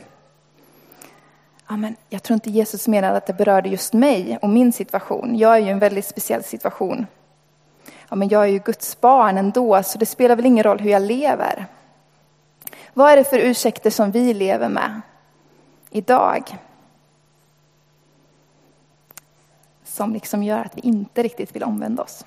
ja, 1.71 1.77
men 1.77 1.95
jag 2.09 2.23
tror 2.23 2.33
inte 2.33 2.49
Jesus 2.49 2.87
menade 2.87 3.17
att 3.17 3.25
det 3.25 3.33
berörde 3.33 3.69
just 3.69 3.93
mig 3.93 4.39
och 4.41 4.49
min 4.49 4.71
situation. 4.71 5.37
Jag 5.37 5.55
är 5.55 5.59
ju 5.59 5.67
i 5.67 5.69
en 5.69 5.79
väldigt 5.79 6.05
speciell 6.05 6.43
situation. 6.43 7.07
Ja, 8.09 8.15
men 8.15 8.29
jag 8.29 8.43
är 8.43 8.47
ju 8.47 8.59
Guds 8.59 9.01
barn 9.01 9.37
ändå, 9.37 9.83
så 9.83 9.97
det 9.97 10.05
spelar 10.05 10.35
väl 10.35 10.45
ingen 10.45 10.63
roll 10.63 10.79
hur 10.79 10.89
jag 10.89 11.01
lever. 11.01 11.65
Vad 12.93 13.11
är 13.11 13.17
det 13.17 13.23
för 13.23 13.39
ursäkter 13.39 13.89
som 13.89 14.11
vi 14.11 14.33
lever 14.33 14.69
med 14.69 15.01
idag? 15.89 16.57
Som 19.83 20.13
liksom 20.13 20.43
gör 20.43 20.59
att 20.59 20.77
vi 20.77 20.81
inte 20.81 21.23
riktigt 21.23 21.55
vill 21.55 21.63
omvända 21.63 22.03
oss. 22.03 22.25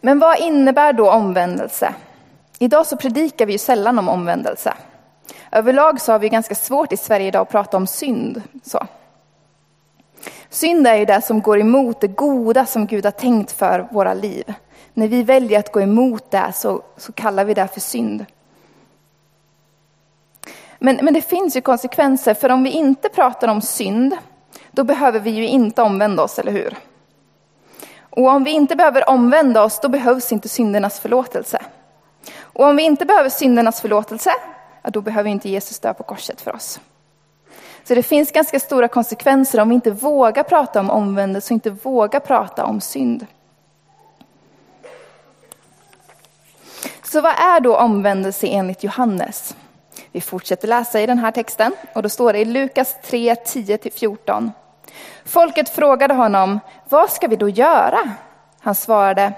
Men 0.00 0.18
vad 0.18 0.38
innebär 0.38 0.92
då 0.92 1.10
omvändelse? 1.10 1.94
Idag 2.58 2.86
så 2.86 2.96
predikar 2.96 3.46
vi 3.46 3.52
ju 3.52 3.58
sällan 3.58 3.98
om 3.98 4.08
omvändelse. 4.08 4.74
Överlag 5.52 6.00
så 6.00 6.12
har 6.12 6.18
vi 6.18 6.28
ganska 6.28 6.54
svårt 6.54 6.92
i 6.92 6.96
Sverige 6.96 7.26
idag 7.26 7.42
att 7.42 7.50
prata 7.50 7.76
om 7.76 7.86
synd. 7.86 8.42
Så. 8.62 8.86
Synd 10.50 10.86
är 10.86 10.94
ju 10.94 11.04
det 11.04 11.22
som 11.22 11.40
går 11.40 11.60
emot 11.60 12.00
det 12.00 12.08
goda 12.08 12.66
som 12.66 12.86
Gud 12.86 13.04
har 13.04 13.12
tänkt 13.12 13.52
för 13.52 13.88
våra 13.90 14.14
liv. 14.14 14.54
När 14.94 15.08
vi 15.08 15.22
väljer 15.22 15.58
att 15.58 15.72
gå 15.72 15.80
emot 15.80 16.30
det 16.30 16.52
så, 16.54 16.82
så 16.96 17.12
kallar 17.12 17.44
vi 17.44 17.54
det 17.54 17.68
för 17.68 17.80
synd. 17.80 18.26
Men, 20.78 20.98
men 21.02 21.14
det 21.14 21.22
finns 21.22 21.56
ju 21.56 21.60
konsekvenser, 21.60 22.34
för 22.34 22.50
om 22.50 22.62
vi 22.62 22.70
inte 22.70 23.08
pratar 23.08 23.48
om 23.48 23.62
synd, 23.62 24.16
då 24.70 24.84
behöver 24.84 25.20
vi 25.20 25.30
ju 25.30 25.46
inte 25.46 25.82
omvända 25.82 26.22
oss, 26.22 26.38
eller 26.38 26.52
hur? 26.52 26.76
Och 28.10 28.28
om 28.28 28.44
vi 28.44 28.50
inte 28.50 28.76
behöver 28.76 29.08
omvända 29.08 29.62
oss, 29.62 29.80
då 29.80 29.88
behövs 29.88 30.32
inte 30.32 30.48
syndernas 30.48 31.00
förlåtelse. 31.00 31.58
Och 32.40 32.64
om 32.64 32.76
vi 32.76 32.82
inte 32.82 33.04
behöver 33.04 33.30
syndernas 33.30 33.80
förlåtelse, 33.80 34.30
ja, 34.82 34.90
då 34.90 35.00
behöver 35.00 35.30
inte 35.30 35.48
Jesus 35.48 35.78
dö 35.78 35.94
på 35.94 36.02
korset 36.02 36.40
för 36.40 36.54
oss. 36.54 36.80
Så 37.84 37.94
det 37.94 38.02
finns 38.02 38.32
ganska 38.32 38.60
stora 38.60 38.88
konsekvenser 38.88 39.60
om 39.60 39.68
vi 39.68 39.74
inte 39.74 39.90
vågar 39.90 40.42
prata 40.42 40.80
om 40.80 40.90
omvändelse 40.90 41.54
och 41.54 41.56
inte 41.56 41.70
vågar 41.70 42.20
prata 42.20 42.64
om 42.64 42.80
synd. 42.80 43.26
Så 47.02 47.20
vad 47.20 47.32
är 47.32 47.60
då 47.60 47.76
omvändelse 47.76 48.46
enligt 48.46 48.84
Johannes? 48.84 49.56
Vi 50.12 50.20
fortsätter 50.20 50.68
läsa 50.68 51.00
i 51.00 51.06
den 51.06 51.18
här 51.18 51.30
texten 51.30 51.72
och 51.94 52.02
då 52.02 52.08
står 52.08 52.32
det 52.32 52.38
i 52.38 52.44
Lukas 52.44 52.96
3, 53.04 53.34
10-14. 53.34 54.50
Folket 55.24 55.68
frågade 55.68 56.14
honom, 56.14 56.60
vad 56.88 57.10
ska 57.10 57.28
vi 57.28 57.36
då 57.36 57.48
göra? 57.48 57.98
Han 58.60 58.74
svarade, 58.74 59.32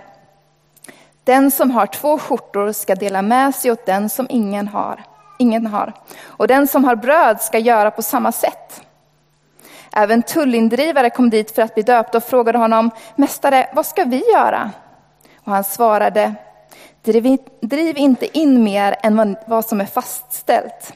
den 1.25 1.51
som 1.51 1.71
har 1.71 1.87
två 1.87 2.19
skjortor 2.19 2.73
ska 2.73 2.95
dela 2.95 3.23
med 3.23 3.55
sig 3.55 3.71
åt 3.71 3.87
den 3.87 4.09
som 4.09 4.27
ingen 4.31 4.69
har 4.69 5.05
ingen 5.41 5.67
har. 5.67 5.93
Och 6.25 6.47
den 6.47 6.69
som 6.69 6.85
har 6.85 6.97
bröd 6.97 7.41
ska 7.41 7.59
göra 7.59 7.91
på 7.91 8.03
samma 8.03 8.33
sätt. 8.33 8.83
Även 9.93 10.23
tullindrivare 10.23 11.11
kom 11.11 11.31
dit 11.31 11.51
för 11.51 11.63
att 11.63 11.75
bli 11.75 11.83
döpta 11.83 12.19
och 12.19 12.25
frågade 12.25 12.59
honom, 12.59 12.91
Mästare, 13.17 13.71
vad 13.73 13.87
ska 13.87 14.05
vi 14.05 14.31
göra? 14.33 14.71
Och 15.45 15.53
han 15.53 15.65
svarade, 15.65 16.35
driv, 17.03 17.39
driv 17.61 17.99
inte 17.99 18.39
in 18.39 18.65
mer 18.65 18.97
än 19.03 19.37
vad 19.47 19.65
som 19.65 19.81
är 19.81 19.85
fastställt. 19.85 20.93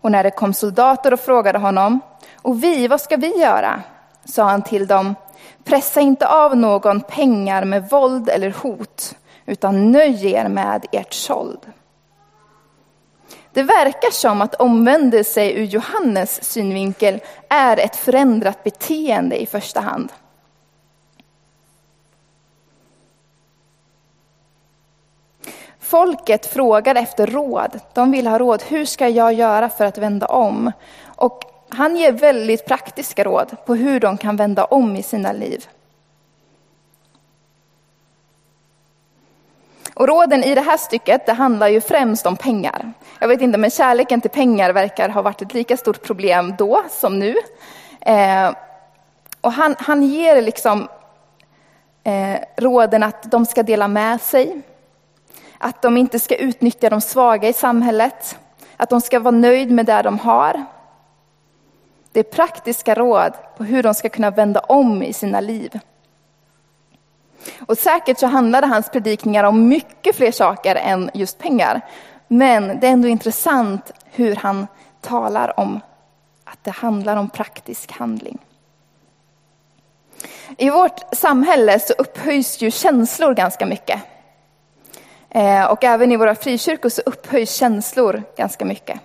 Och 0.00 0.10
när 0.10 0.22
det 0.22 0.30
kom 0.30 0.54
soldater 0.54 1.12
och 1.12 1.20
frågade 1.20 1.58
honom, 1.58 2.00
och 2.42 2.64
vi, 2.64 2.88
vad 2.88 3.00
ska 3.00 3.16
vi 3.16 3.40
göra? 3.40 3.82
sa 4.28 4.44
han 4.44 4.62
till 4.62 4.86
dem, 4.86 5.14
pressa 5.64 6.00
inte 6.00 6.28
av 6.28 6.56
någon 6.56 7.00
pengar 7.00 7.64
med 7.64 7.90
våld 7.90 8.28
eller 8.28 8.50
hot, 8.50 9.14
utan 9.46 9.92
nöj 9.92 10.26
er 10.26 10.48
med 10.48 10.86
ert 10.92 11.12
såld. 11.12 11.60
Det 13.52 13.62
verkar 13.62 14.10
som 14.10 14.42
att 14.42 14.54
omvändelse 14.54 15.50
ur 15.50 15.64
Johannes 15.64 16.44
synvinkel 16.44 17.20
är 17.48 17.76
ett 17.76 17.96
förändrat 17.96 18.64
beteende 18.64 19.42
i 19.42 19.46
första 19.46 19.80
hand. 19.80 20.12
Folket 25.78 26.46
frågar 26.46 26.94
efter 26.94 27.26
råd. 27.26 27.80
De 27.94 28.10
vill 28.10 28.26
ha 28.26 28.38
råd. 28.38 28.62
Hur 28.68 28.84
ska 28.84 29.08
jag 29.08 29.32
göra 29.32 29.68
för 29.68 29.84
att 29.84 29.98
vända 29.98 30.26
om? 30.26 30.72
Och 31.04 31.57
han 31.68 31.96
ger 31.96 32.12
väldigt 32.12 32.66
praktiska 32.66 33.24
råd 33.24 33.56
på 33.66 33.74
hur 33.74 34.00
de 34.00 34.18
kan 34.18 34.36
vända 34.36 34.64
om 34.64 34.96
i 34.96 35.02
sina 35.02 35.32
liv. 35.32 35.66
Och 39.94 40.08
råden 40.08 40.44
i 40.44 40.54
det 40.54 40.60
här 40.60 40.76
stycket, 40.76 41.26
det 41.26 41.32
handlar 41.32 41.68
ju 41.68 41.80
främst 41.80 42.26
om 42.26 42.36
pengar. 42.36 42.92
Jag 43.18 43.28
vet 43.28 43.40
inte, 43.40 43.58
men 43.58 43.70
kärleken 43.70 44.20
till 44.20 44.30
pengar 44.30 44.72
verkar 44.72 45.08
ha 45.08 45.22
varit 45.22 45.42
ett 45.42 45.54
lika 45.54 45.76
stort 45.76 46.02
problem 46.02 46.54
då 46.58 46.82
som 46.90 47.18
nu. 47.18 47.34
Eh, 48.00 48.52
och 49.40 49.52
han, 49.52 49.76
han 49.78 50.02
ger 50.02 50.42
liksom 50.42 50.88
eh, 52.04 52.38
råden 52.56 53.02
att 53.02 53.30
de 53.30 53.46
ska 53.46 53.62
dela 53.62 53.88
med 53.88 54.20
sig, 54.20 54.60
att 55.58 55.82
de 55.82 55.96
inte 55.96 56.18
ska 56.18 56.36
utnyttja 56.36 56.90
de 56.90 57.00
svaga 57.00 57.48
i 57.48 57.52
samhället, 57.52 58.38
att 58.76 58.90
de 58.90 59.00
ska 59.00 59.20
vara 59.20 59.36
nöjd 59.36 59.70
med 59.70 59.86
det 59.86 60.02
de 60.02 60.18
har. 60.18 60.64
Det 62.18 62.22
är 62.22 62.36
praktiska 62.36 62.94
råd 62.94 63.32
på 63.56 63.64
hur 63.64 63.82
de 63.82 63.94
ska 63.94 64.08
kunna 64.08 64.30
vända 64.30 64.60
om 64.60 65.02
i 65.02 65.12
sina 65.12 65.40
liv. 65.40 65.80
Och 67.66 67.78
säkert 67.78 68.18
så 68.18 68.26
handlade 68.26 68.66
hans 68.66 68.90
predikningar 68.90 69.44
om 69.44 69.68
mycket 69.68 70.16
fler 70.16 70.32
saker 70.32 70.74
än 70.74 71.10
just 71.14 71.38
pengar. 71.38 71.80
Men 72.28 72.80
det 72.80 72.86
är 72.86 72.90
ändå 72.90 73.08
intressant 73.08 73.92
hur 74.04 74.36
han 74.36 74.66
talar 75.00 75.60
om 75.60 75.80
att 76.44 76.64
det 76.64 76.70
handlar 76.70 77.16
om 77.16 77.30
praktisk 77.30 77.92
handling. 77.92 78.38
I 80.56 80.70
vårt 80.70 81.00
samhälle 81.12 81.80
så 81.80 81.92
upphöjs 81.92 82.62
ju 82.62 82.70
känslor 82.70 83.34
ganska 83.34 83.66
mycket. 83.66 84.00
Eh, 85.30 85.64
och 85.64 85.84
även 85.84 86.12
i 86.12 86.16
våra 86.16 86.34
frikyrkor 86.34 86.88
så 86.88 87.02
upphöjs 87.06 87.54
känslor 87.54 88.22
ganska 88.36 88.64
mycket. 88.64 89.00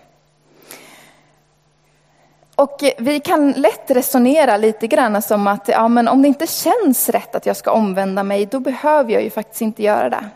Och 2.55 2.83
vi 2.97 3.19
kan 3.19 3.51
lätt 3.51 3.91
resonera 3.91 4.57
lite 4.57 4.87
grann 4.87 5.21
som 5.21 5.47
att 5.47 5.67
ja, 5.67 5.87
men 5.87 6.07
om 6.07 6.21
det 6.21 6.27
inte 6.27 6.47
känns 6.47 7.09
rätt 7.09 7.35
att 7.35 7.45
jag 7.45 7.57
ska 7.57 7.71
omvända 7.71 8.23
mig, 8.23 8.45
då 8.45 8.59
behöver 8.59 9.13
jag 9.13 9.23
ju 9.23 9.29
faktiskt 9.29 9.61
inte 9.61 9.83
göra 9.83 10.09
det. 10.09 10.29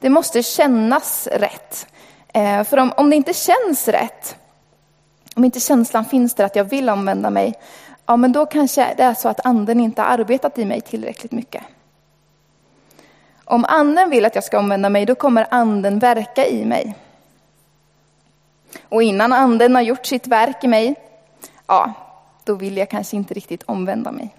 Det 0.00 0.08
måste 0.08 0.42
kännas 0.42 1.26
rätt. 1.32 1.86
Eh, 2.34 2.64
för 2.64 2.76
om, 2.76 2.92
om 2.96 3.10
det 3.10 3.16
inte 3.16 3.32
känns 3.32 3.88
rätt, 3.88 4.36
om 5.34 5.44
inte 5.44 5.60
känslan 5.60 6.04
finns 6.04 6.34
där 6.34 6.44
att 6.44 6.56
jag 6.56 6.64
vill 6.64 6.90
omvända 6.90 7.30
mig, 7.30 7.54
ja 8.06 8.16
men 8.16 8.32
då 8.32 8.46
kanske 8.46 8.94
det 8.96 9.02
är 9.02 9.14
så 9.14 9.28
att 9.28 9.46
anden 9.46 9.80
inte 9.80 10.02
har 10.02 10.08
arbetat 10.08 10.58
i 10.58 10.64
mig 10.64 10.80
tillräckligt 10.80 11.32
mycket. 11.32 11.62
Om 13.44 13.64
anden 13.64 14.10
vill 14.10 14.24
att 14.24 14.34
jag 14.34 14.44
ska 14.44 14.58
omvända 14.58 14.88
mig, 14.88 15.06
då 15.06 15.14
kommer 15.14 15.46
anden 15.50 15.98
verka 15.98 16.46
i 16.46 16.64
mig. 16.64 16.94
Och 18.88 19.02
innan 19.02 19.32
anden 19.32 19.74
har 19.74 19.82
gjort 19.82 20.06
sitt 20.06 20.26
verk 20.26 20.64
i 20.64 20.68
mig, 20.68 20.94
ja, 21.66 21.92
då 22.44 22.54
vill 22.54 22.76
jag 22.76 22.90
kanske 22.90 23.16
inte 23.16 23.34
riktigt 23.34 23.62
omvända 23.62 24.12
mig. 24.12 24.34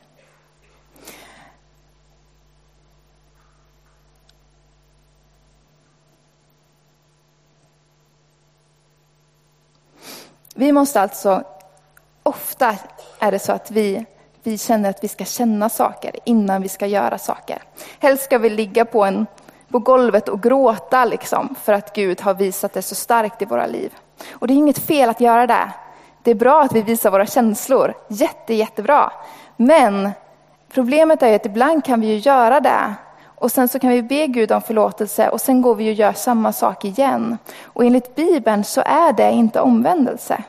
Vi 10.59 10.71
måste 10.71 11.01
alltså, 11.01 11.43
ofta 12.23 12.75
är 13.19 13.31
det 13.31 13.39
så 13.39 13.51
att 13.51 13.71
vi, 13.71 14.05
vi 14.43 14.57
känner 14.57 14.89
att 14.89 15.03
vi 15.03 15.07
ska 15.07 15.25
känna 15.25 15.69
saker 15.69 16.11
innan 16.25 16.61
vi 16.61 16.69
ska 16.69 16.87
göra 16.87 17.17
saker. 17.17 17.63
Helst 17.99 18.23
ska 18.23 18.37
vi 18.37 18.49
ligga 18.49 18.85
på, 18.85 19.03
en, 19.03 19.25
på 19.67 19.79
golvet 19.79 20.29
och 20.29 20.43
gråta 20.43 21.05
liksom, 21.05 21.55
för 21.63 21.73
att 21.73 21.95
Gud 21.95 22.21
har 22.21 22.33
visat 22.33 22.73
det 22.73 22.81
så 22.81 22.95
starkt 22.95 23.41
i 23.41 23.45
våra 23.45 23.65
liv. 23.65 23.93
Och 24.31 24.47
det 24.47 24.53
är 24.53 24.55
inget 24.55 24.79
fel 24.79 25.09
att 25.09 25.21
göra 25.21 25.47
det. 25.47 25.71
Det 26.27 26.31
är 26.31 26.35
bra 26.35 26.61
att 26.61 26.73
vi 26.73 26.81
visar 26.81 27.11
våra 27.11 27.25
känslor, 27.25 27.93
jätte, 28.07 28.53
jättebra. 28.53 29.11
Men 29.55 30.09
problemet 30.73 31.23
är 31.23 31.35
att 31.35 31.45
ibland 31.45 31.85
kan 31.85 32.01
vi 32.01 32.07
ju 32.07 32.17
göra 32.17 32.59
det 32.59 32.93
och 33.25 33.51
sen 33.51 33.67
så 33.67 33.79
kan 33.79 33.89
vi 33.89 34.03
be 34.03 34.27
Gud 34.27 34.51
om 34.51 34.61
förlåtelse 34.61 35.29
och 35.29 35.41
sen 35.41 35.61
går 35.61 35.75
vi 35.75 35.89
och 35.89 35.93
gör 35.93 36.13
samma 36.13 36.53
sak 36.53 36.85
igen. 36.85 37.37
Och 37.63 37.85
enligt 37.85 38.15
Bibeln 38.15 38.63
så 38.63 38.81
är 38.81 39.13
det 39.13 39.31
inte 39.31 39.61
omvändelse. 39.61 40.43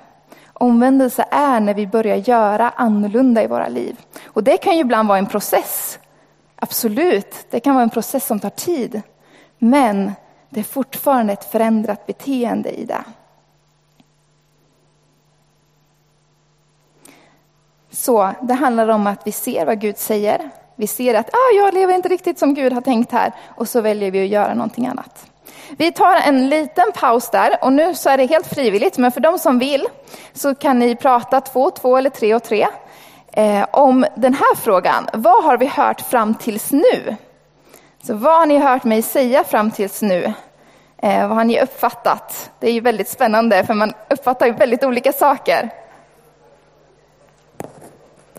Omvändelse 0.53 1.25
är 1.31 1.61
när 1.61 1.75
vi 1.75 1.87
börjar 1.87 2.17
göra 2.17 2.73
annorlunda 2.77 3.43
i 3.43 3.47
våra 3.47 3.69
liv. 3.69 3.97
Och 4.27 4.45
det 4.45 4.57
kan 4.57 4.75
ju 4.75 4.81
ibland 4.81 5.09
vara 5.09 5.19
en 5.19 5.27
process. 5.27 5.99
Absolut, 6.57 7.47
det 7.51 7.61
kan 7.61 7.75
vara 7.75 7.83
en 7.83 7.91
process 7.91 8.27
som 8.27 8.41
tar 8.41 8.51
tid. 8.51 9.03
Men 9.59 10.13
det 10.51 10.61
är 10.61 10.65
fortfarande 10.65 11.33
ett 11.33 11.53
förändrat 11.53 12.07
beteende 12.07 12.71
i 12.71 12.85
det. 12.85 13.05
Så 17.99 18.31
det 18.43 18.55
handlar 18.55 18.89
om 18.89 19.07
att 19.07 19.21
vi 19.25 19.33
ser 19.33 19.67
vad 19.67 19.81
Gud 19.81 19.99
säger. 19.99 20.51
Vi 20.77 20.87
ser 20.87 21.15
att 21.15 21.31
ah, 21.35 21.55
jag 21.57 21.75
lever 21.75 21.95
inte 21.95 22.09
riktigt 22.09 22.39
som 22.39 22.55
Gud 22.55 22.73
har 22.73 22.81
tänkt 22.81 23.13
här 23.13 23.33
och 23.57 23.69
så 23.69 23.81
väljer 23.81 24.11
vi 24.11 24.23
att 24.23 24.29
göra 24.29 24.55
någonting 24.55 24.87
annat. 24.87 25.27
Vi 25.71 25.93
tar 25.93 26.17
en 26.17 26.49
liten 26.49 26.93
paus 26.95 27.31
där 27.31 27.57
och 27.63 27.73
nu 27.73 27.95
så 27.95 28.11
är 28.11 28.17
det 28.17 28.27
helt 28.27 28.47
frivilligt, 28.47 28.99
men 28.99 29.13
för 29.13 29.21
de 29.21 29.39
som 29.39 29.59
vill 29.59 29.87
så 30.33 30.55
kan 30.55 30.79
ni 30.79 30.97
prata 30.97 31.41
två, 31.41 31.71
två 31.71 31.97
eller 31.97 32.11
tre 32.11 32.35
och 32.35 32.43
tre 32.43 32.69
eh, 33.33 33.67
om 33.71 34.07
den 34.17 34.35
här 34.35 34.57
frågan. 34.57 35.09
Vad 35.13 35.45
har 35.45 35.59
vi 35.59 35.67
hört 35.67 36.01
fram 36.01 36.35
tills 36.35 36.73
nu? 36.73 37.17
Så 38.03 38.15
vad 38.15 38.39
har 38.39 38.47
ni 38.47 38.59
hört 38.59 38.85
mig 38.85 39.03
säga 39.03 39.45
fram 39.45 39.71
tills 39.71 40.03
nu? 40.03 40.33
Eh, 41.03 41.29
vad 41.29 41.37
har 41.37 41.45
ni 41.45 41.61
uppfattat? 41.61 42.51
Det 42.59 42.69
är 42.69 42.73
ju 42.73 42.81
väldigt 42.81 43.09
spännande 43.09 43.65
för 43.65 43.75
man 43.75 43.93
uppfattar 44.11 44.47
ju 44.47 44.53
väldigt 44.53 44.85
olika 44.85 45.13
saker. 45.13 45.71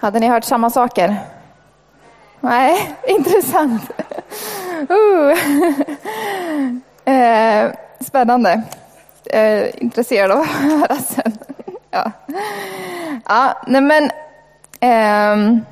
Hade 0.00 0.18
ni 0.18 0.28
hört 0.28 0.44
samma 0.44 0.70
saker? 0.70 1.16
Nej, 2.40 2.96
intressant. 3.06 3.82
Uh. 4.90 5.38
Eh, 7.04 7.70
spännande. 8.00 8.62
Eh, 9.24 9.82
intresserad 9.82 10.30
av 10.30 10.38
att 10.40 10.46
höra 10.46 10.96
sen. 10.96 11.38
ja. 11.90 12.12
Ja, 13.28 13.62
nej 13.66 13.80
men, 13.80 14.04
eh, 14.80 15.62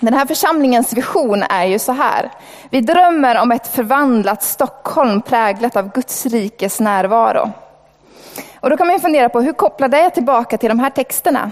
den 0.00 0.14
här 0.14 0.26
församlingens 0.26 0.92
vision 0.92 1.42
är 1.42 1.64
ju 1.64 1.78
så 1.78 1.92
här. 1.92 2.30
Vi 2.70 2.80
drömmer 2.80 3.40
om 3.40 3.52
ett 3.52 3.66
förvandlat 3.66 4.42
Stockholm 4.42 5.22
präglat 5.22 5.76
av 5.76 5.92
Guds 5.92 6.26
rikes 6.26 6.80
närvaro. 6.80 7.50
Och 8.60 8.70
då 8.70 8.76
kan 8.76 8.86
man 8.86 9.00
fundera 9.00 9.28
på 9.28 9.40
hur 9.40 9.52
kopplar 9.52 9.88
det 9.88 10.10
tillbaka 10.10 10.58
till 10.58 10.68
de 10.68 10.78
här 10.78 10.90
texterna? 10.90 11.50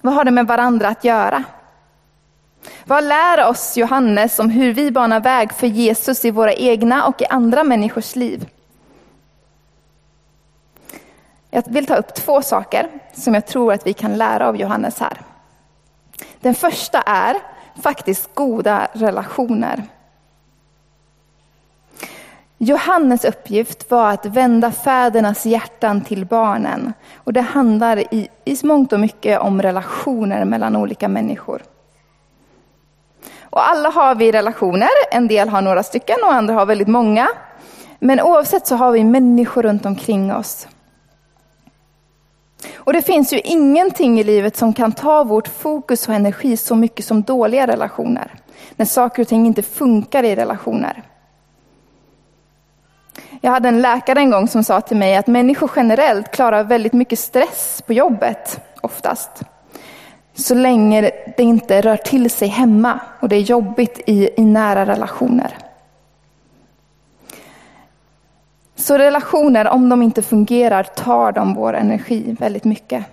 Vad 0.00 0.14
har 0.14 0.24
det 0.24 0.30
med 0.30 0.46
varandra 0.46 0.88
att 0.88 1.04
göra? 1.04 1.44
Vad 2.84 3.04
lär 3.04 3.48
oss 3.48 3.76
Johannes 3.76 4.38
om 4.38 4.50
hur 4.50 4.72
vi 4.72 4.90
banar 4.90 5.20
väg 5.20 5.52
för 5.52 5.66
Jesus 5.66 6.24
i 6.24 6.30
våra 6.30 6.52
egna 6.52 7.06
och 7.06 7.22
i 7.22 7.26
andra 7.26 7.64
människors 7.64 8.16
liv? 8.16 8.48
Jag 11.50 11.62
vill 11.66 11.86
ta 11.86 11.96
upp 11.96 12.14
två 12.14 12.42
saker 12.42 12.88
som 13.12 13.34
jag 13.34 13.46
tror 13.46 13.72
att 13.72 13.86
vi 13.86 13.92
kan 13.92 14.16
lära 14.16 14.48
av 14.48 14.56
Johannes 14.56 15.00
här. 15.00 15.20
Den 16.40 16.54
första 16.54 17.00
är 17.00 17.36
faktiskt 17.82 18.34
goda 18.34 18.88
relationer. 18.92 19.82
Johannes 22.58 23.24
uppgift 23.24 23.90
var 23.90 24.10
att 24.10 24.26
vända 24.26 24.72
fädernas 24.72 25.46
hjärtan 25.46 26.00
till 26.00 26.26
barnen. 26.26 26.92
Och 27.14 27.32
det 27.32 27.40
handlar 27.40 28.14
i, 28.14 28.28
i 28.44 28.56
mångt 28.62 28.92
och 28.92 29.00
mycket 29.00 29.40
om 29.40 29.62
relationer 29.62 30.44
mellan 30.44 30.76
olika 30.76 31.08
människor. 31.08 31.62
Och 33.42 33.68
alla 33.68 33.90
har 33.90 34.14
vi 34.14 34.32
relationer, 34.32 34.88
en 35.10 35.28
del 35.28 35.48
har 35.48 35.62
några 35.62 35.82
stycken 35.82 36.16
och 36.24 36.32
andra 36.32 36.54
har 36.54 36.66
väldigt 36.66 36.88
många. 36.88 37.28
Men 37.98 38.20
oavsett 38.20 38.66
så 38.66 38.76
har 38.76 38.92
vi 38.92 39.04
människor 39.04 39.62
runt 39.62 39.86
omkring 39.86 40.34
oss. 40.34 40.68
Och 42.74 42.92
det 42.92 43.02
finns 43.02 43.32
ju 43.32 43.40
ingenting 43.40 44.20
i 44.20 44.24
livet 44.24 44.56
som 44.56 44.72
kan 44.72 44.92
ta 44.92 45.24
vårt 45.24 45.48
fokus 45.48 46.08
och 46.08 46.14
energi 46.14 46.56
så 46.56 46.76
mycket 46.76 47.04
som 47.04 47.22
dåliga 47.22 47.66
relationer. 47.66 48.34
När 48.76 48.86
saker 48.86 49.22
och 49.22 49.28
ting 49.28 49.46
inte 49.46 49.62
funkar 49.62 50.22
i 50.22 50.36
relationer. 50.36 51.02
Jag 53.40 53.50
hade 53.50 53.68
en 53.68 53.82
läkare 53.82 54.20
en 54.20 54.30
gång 54.30 54.48
som 54.48 54.64
sa 54.64 54.80
till 54.80 54.96
mig 54.96 55.16
att 55.16 55.26
människor 55.26 55.70
generellt 55.76 56.30
klarar 56.30 56.64
väldigt 56.64 56.92
mycket 56.92 57.18
stress 57.18 57.82
på 57.86 57.92
jobbet, 57.92 58.60
oftast. 58.80 59.30
Så 60.34 60.54
länge 60.54 61.10
det 61.36 61.42
inte 61.42 61.80
rör 61.80 61.96
till 61.96 62.30
sig 62.30 62.48
hemma 62.48 63.00
och 63.20 63.28
det 63.28 63.36
är 63.36 63.40
jobbigt 63.40 64.00
i, 64.06 64.30
i 64.36 64.44
nära 64.44 64.86
relationer. 64.86 65.58
Så 68.76 68.98
relationer, 68.98 69.68
om 69.68 69.88
de 69.88 70.02
inte 70.02 70.22
fungerar, 70.22 70.82
tar 70.82 71.32
de 71.32 71.54
vår 71.54 71.74
energi 71.74 72.36
väldigt 72.40 72.64
mycket. 72.64 73.04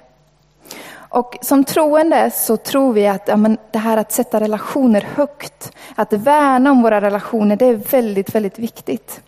Och 0.96 1.38
som 1.42 1.64
troende 1.64 2.32
så 2.32 2.58
tror 2.58 2.94
vi 2.94 3.08
att 3.08 3.28
ja, 3.28 3.38
men 3.38 3.58
det 3.72 3.80
här 3.80 3.98
att 3.98 4.12
sätta 4.12 4.40
relationer 4.40 5.08
högt, 5.16 5.72
att 5.96 6.14
värna 6.14 6.72
om 6.72 6.82
våra 6.82 7.02
relationer, 7.02 7.56
det 7.56 7.66
är 7.66 7.76
väldigt, 7.76 8.36
väldigt 8.36 8.60
viktigt. 8.60 9.22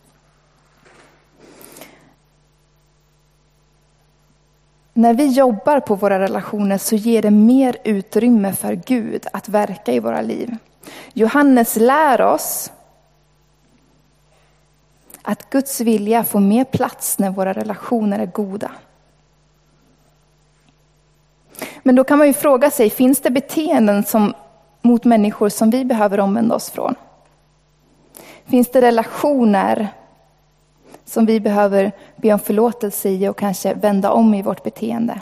När 4.98 5.14
vi 5.14 5.28
jobbar 5.28 5.80
på 5.80 5.96
våra 5.96 6.20
relationer 6.20 6.78
så 6.78 6.96
ger 6.96 7.22
det 7.22 7.32
mer 7.32 7.78
utrymme 7.84 8.54
för 8.54 8.74
Gud 8.74 9.28
att 9.34 9.50
verka 9.50 9.94
i 9.94 10.00
våra 10.00 10.22
liv. 10.22 10.56
Johannes 11.14 11.76
lär 11.76 12.22
oss 12.22 12.72
att 15.22 15.50
Guds 15.50 15.82
vilja 15.82 16.24
får 16.24 16.40
mer 16.40 16.64
plats 16.64 17.20
när 17.20 17.30
våra 17.30 17.54
relationer 17.54 18.20
är 18.20 18.26
goda. 18.26 18.72
Men 21.84 21.96
då 21.96 22.04
kan 22.04 22.18
man 22.18 22.28
ju 22.28 22.34
fråga 22.34 22.72
sig, 22.72 22.90
finns 22.90 23.20
det 23.20 23.30
beteenden 23.30 24.04
som, 24.04 24.34
mot 24.82 25.06
människor 25.06 25.50
som 25.50 25.70
vi 25.70 25.86
behöver 25.86 26.20
omvända 26.20 26.56
oss 26.56 26.70
från? 26.70 26.96
Finns 28.46 28.72
det 28.72 28.82
relationer 28.82 29.88
som 31.08 31.26
vi 31.26 31.40
behöver 31.40 31.92
be 32.16 32.34
om 32.34 32.40
förlåtelse 32.40 33.10
i 33.10 33.28
och 33.28 33.38
kanske 33.38 33.74
vända 33.74 34.12
om 34.12 34.34
i 34.34 34.42
vårt 34.42 34.64
beteende? 34.64 35.22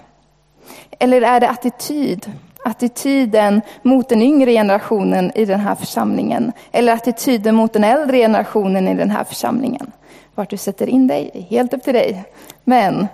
Eller 1.00 1.22
är 1.22 1.40
det 1.40 1.50
attityd? 1.50 2.32
Attityden 2.66 3.62
mot 3.82 4.10
den 4.10 4.22
yngre 4.22 4.52
generationen 4.52 5.32
i 5.36 5.46
den 5.46 5.60
här 5.60 5.76
församlingen. 5.76 6.52
Eller 6.72 6.94
attityden 6.94 7.56
mot 7.56 7.74
den 7.74 7.84
äldre 7.84 8.18
generationen 8.18 8.88
i 8.88 8.96
den 8.96 9.12
här 9.12 9.24
församlingen. 9.24 9.92
Vart 10.36 10.50
du 10.50 10.58
sätter 10.58 10.90
in 10.90 11.08
dig 11.08 11.32
är 11.34 11.42
helt 11.42 11.74
upp 11.74 11.84
till 11.84 11.94
dig. 11.94 12.26
Men 12.64 13.08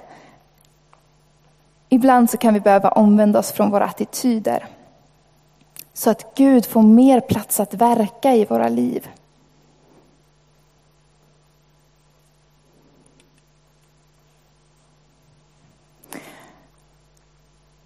ibland 1.90 2.30
så 2.30 2.38
kan 2.38 2.54
vi 2.54 2.60
behöva 2.60 2.90
omvända 2.90 3.40
oss 3.40 3.52
från 3.52 3.72
våra 3.72 3.86
attityder. 3.86 4.66
Så 5.94 6.10
att 6.10 6.36
Gud 6.36 6.66
får 6.66 6.82
mer 6.82 7.20
plats 7.20 7.60
att 7.60 7.74
verka 7.74 8.34
i 8.34 8.46
våra 8.46 8.70
liv. 8.70 9.08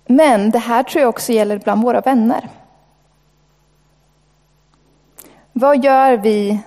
Men 0.06 0.52
det 0.52 0.60
här 0.60 0.84
tror 0.84 1.02
jag 1.02 1.10
också 1.10 1.32
gäller 1.32 1.58
bland 1.60 1.84
våra 1.84 2.02
vänner. 2.02 2.50
Vad 5.52 5.84
gör 5.84 6.18
vi? 6.18 6.60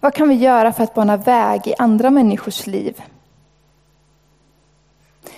Vad 0.00 0.14
kan 0.14 0.28
vi 0.28 0.34
göra 0.34 0.72
för 0.72 0.84
att 0.84 0.94
bana 0.94 1.16
väg 1.16 1.66
i 1.66 1.74
andra 1.78 2.10
människors 2.10 2.66
liv? 2.66 3.02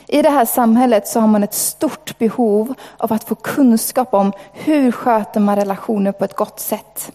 I 0.06 0.22
det 0.22 0.30
här 0.30 0.44
samhället 0.44 1.08
så 1.08 1.20
har 1.20 1.26
man 1.26 1.42
ett 1.42 1.54
stort 1.54 2.18
behov 2.18 2.74
av 2.96 3.12
att 3.12 3.24
få 3.24 3.34
kunskap 3.34 4.14
om 4.14 4.32
hur 4.52 4.92
sköter 4.92 5.40
man 5.40 5.56
relationer 5.56 6.12
på 6.12 6.24
ett 6.24 6.36
gott 6.36 6.60
sätt. 6.60 7.12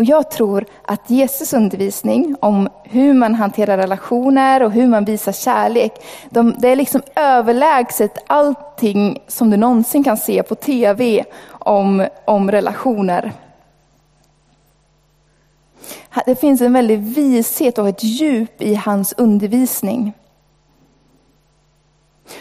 Och 0.00 0.04
jag 0.04 0.30
tror 0.30 0.64
att 0.82 1.10
Jesus 1.10 1.52
undervisning 1.52 2.36
om 2.40 2.68
hur 2.84 3.14
man 3.14 3.34
hanterar 3.34 3.76
relationer 3.76 4.62
och 4.62 4.72
hur 4.72 4.88
man 4.88 5.04
visar 5.04 5.32
kärlek, 5.32 5.92
de, 6.30 6.54
det 6.58 6.68
är 6.68 6.76
liksom 6.76 7.02
överlägset 7.16 8.18
allting 8.26 9.22
som 9.28 9.50
du 9.50 9.56
någonsin 9.56 10.04
kan 10.04 10.16
se 10.16 10.42
på 10.42 10.54
tv 10.54 11.24
om, 11.48 12.06
om 12.24 12.50
relationer. 12.50 13.32
Det 16.26 16.34
finns 16.34 16.60
en 16.60 16.72
väldig 16.72 16.98
vishet 16.98 17.78
och 17.78 17.88
ett 17.88 18.04
djup 18.04 18.62
i 18.62 18.74
hans 18.74 19.14
undervisning. 19.16 20.12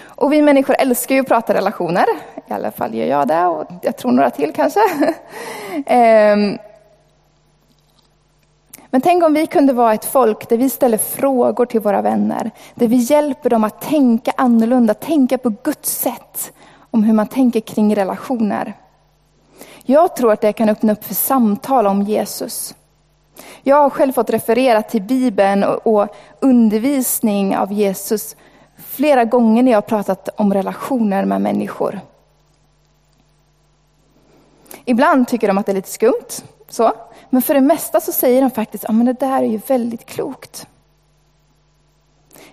Och 0.03 0.33
vi 0.33 0.41
människor 0.41 0.75
älskar 0.79 1.15
ju 1.15 1.21
att 1.21 1.27
prata 1.27 1.53
relationer. 1.53 2.05
I 2.47 2.53
alla 2.53 2.71
fall 2.71 2.95
gör 2.95 3.07
jag 3.07 3.27
det 3.27 3.45
och 3.45 3.67
jag 3.81 3.97
tror 3.97 4.11
några 4.11 4.29
till 4.29 4.53
kanske. 4.53 4.79
Ehm, 5.85 6.57
men 8.89 9.02
tänk 9.02 9.23
om 9.23 9.34
vi 9.34 9.47
kunde 9.47 9.73
vara 9.73 9.93
ett 9.93 10.06
folk 10.06 10.49
där 10.49 10.58
vi 10.58 10.69
ställer 10.69 10.97
frågor 10.97 11.65
till 11.65 11.80
våra 11.80 12.02
vänner. 12.02 12.52
Där 12.75 12.88
vi 12.88 12.95
hjälper 12.95 13.49
dem 13.49 13.63
att 13.63 13.82
tänka 13.82 14.32
annorlunda, 14.38 14.93
tänka 14.93 15.38
på 15.38 15.54
Guds 15.63 15.99
sätt 15.99 16.54
om 16.91 17.04
hur 17.04 17.13
man 17.13 17.28
tänker 17.28 17.60
kring 17.60 17.95
relationer. 17.95 18.73
Jag 19.84 20.15
tror 20.15 20.34
att 20.34 20.41
det 20.41 20.54
kan 20.54 20.69
öppna 20.69 20.93
upp 20.93 21.04
för 21.04 21.15
samtal 21.15 21.88
om 21.88 22.02
Jesus. 22.02 22.75
Jag 23.63 23.75
har 23.75 23.89
själv 23.89 24.12
fått 24.12 24.30
referera 24.30 24.82
till 24.82 25.02
Bibeln 25.02 25.63
och, 25.63 26.08
undervisning 26.39 27.58
av 27.58 27.73
Jesus 27.73 28.36
flera 28.78 29.25
gånger 29.25 29.63
när 29.63 29.71
jag 29.71 29.78
har 29.78 29.82
pratat 29.82 30.30
om 30.36 30.54
relationer 30.54 31.25
med 31.25 31.41
människor. 31.41 31.99
Ibland 34.86 35.28
tycker 35.28 35.47
de 35.47 35.58
att 35.58 35.65
det 35.65 35.71
är 35.71 35.75
lite 35.75 35.89
skumt. 35.89 36.43
Så. 36.69 36.93
Men 37.29 37.41
för 37.41 37.53
det 37.53 37.61
mesta 37.61 38.01
så 38.01 38.11
säger 38.11 38.41
de 38.41 38.51
faktiskt 38.51 38.83
ja 38.87 38.91
men 38.91 39.05
det 39.05 39.13
där 39.13 39.43
är 39.43 39.47
ju 39.47 39.57
väldigt 39.67 40.05
klokt. 40.05 40.67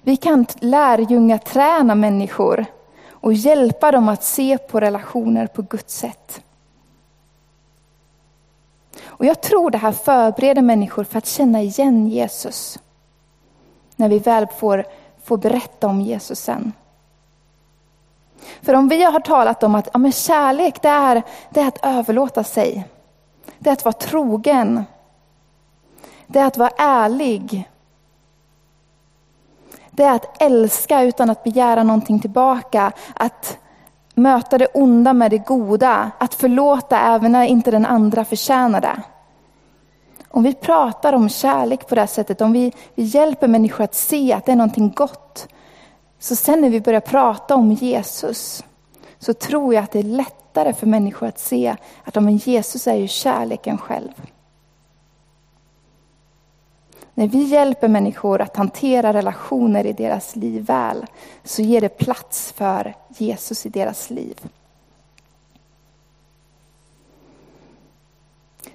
Vi 0.03 0.17
kan 0.17 0.47
lärjunga 0.61 1.39
träna 1.39 1.95
människor 1.95 2.67
och 3.11 3.33
hjälpa 3.33 3.93
dem 3.93 4.09
att 4.09 4.25
se 4.25 4.59
på 4.59 4.81
relationer 4.81 5.47
på 5.47 5.63
Guds 5.63 5.95
sätt. 5.95 6.43
Och 9.05 9.27
jag 9.27 9.41
tror 9.41 9.71
det 9.71 9.79
här 9.79 9.93
förbereder 9.93 10.63
människor 10.63 11.05
för 11.05 11.19
att 11.19 11.27
känna 11.27 11.63
igen 11.63 12.07
Jesus. 12.07 12.79
När 13.97 14.09
vi 14.09 14.19
väl 14.19 14.47
får, 14.47 14.85
får 15.25 15.37
berätta 15.37 15.87
om 15.87 16.01
Jesus 16.01 16.41
sen. 16.41 16.73
För 18.63 18.75
om 18.75 18.89
vi 18.89 19.03
har 19.03 19.21
talat 19.21 19.63
om 19.63 19.75
att 19.75 19.89
ja, 19.93 19.99
men 19.99 20.13
kärlek 20.13 20.83
det 20.83 20.89
är, 20.89 21.23
det 21.51 21.61
är 21.61 21.69
att 21.69 21.85
överlåta 21.85 22.45
sig. 22.45 22.85
Det 23.59 23.71
är 23.71 23.73
att 23.73 23.85
vara 23.85 23.93
trogen. 23.93 24.85
Det 26.27 26.39
är 26.39 26.47
att 26.47 26.57
vara 26.57 26.73
ärlig. 26.79 27.71
Det 29.91 30.05
är 30.05 30.15
att 30.15 30.43
älska 30.43 31.03
utan 31.03 31.31
att 31.31 31.45
begära 31.45 31.83
någonting 31.83 32.21
tillbaka. 32.21 32.93
Att 33.15 33.59
möta 34.15 34.59
det 34.59 34.67
onda 34.67 35.13
med 35.13 35.31
det 35.31 35.39
goda. 35.39 36.11
Att 36.19 36.35
förlåta 36.35 37.01
även 37.01 37.33
när 37.33 37.45
inte 37.45 37.71
den 37.71 37.87
andra 37.87 38.25
förtjänar 38.25 38.81
det. 38.81 39.03
Om 40.29 40.43
vi 40.43 40.55
pratar 40.55 41.13
om 41.13 41.29
kärlek 41.29 41.89
på 41.89 41.95
det 41.95 42.01
här 42.01 42.07
sättet, 42.09 42.41
om 42.41 42.53
vi, 42.53 42.73
vi 42.95 43.03
hjälper 43.03 43.49
människor 43.49 43.85
att 43.85 43.95
se 43.95 44.33
att 44.33 44.47
det 44.47 44.53
är 44.53 44.57
någonting 44.57 44.93
gott. 44.97 45.49
Så 46.19 46.37
sen 46.37 46.61
när 46.61 46.71
vi 46.71 46.81
börjar 46.81 47.01
prata 47.01 47.55
om 47.55 47.73
Jesus, 47.73 48.65
så 49.19 49.35
tror 49.35 49.75
jag 49.75 49.85
att 49.85 49.93
det 49.93 49.99
är 49.99 50.03
lättare 50.57 50.73
för 50.73 50.87
människor 50.87 51.27
att 51.27 51.39
se 51.39 51.77
att 52.05 52.15
men 52.15 52.37
Jesus 52.37 52.87
är 52.87 52.95
ju 52.95 53.09
kärleken 53.09 53.79
själv. 53.79 54.13
När 57.15 57.29
vi 57.29 57.43
hjälper 57.43 57.89
människor 57.89 58.41
att 58.41 58.57
hantera 58.57 59.13
relationer 59.13 59.87
i 59.87 59.93
deras 59.93 60.37
liv 60.37 60.67
väl, 60.67 61.07
så 61.45 61.63
ger 61.63 61.81
det 61.81 61.99
plats 61.99 62.53
för 62.53 62.95
Jesus 63.09 63.67
i 63.67 63.69
deras 63.69 64.11
liv. 64.11 64.41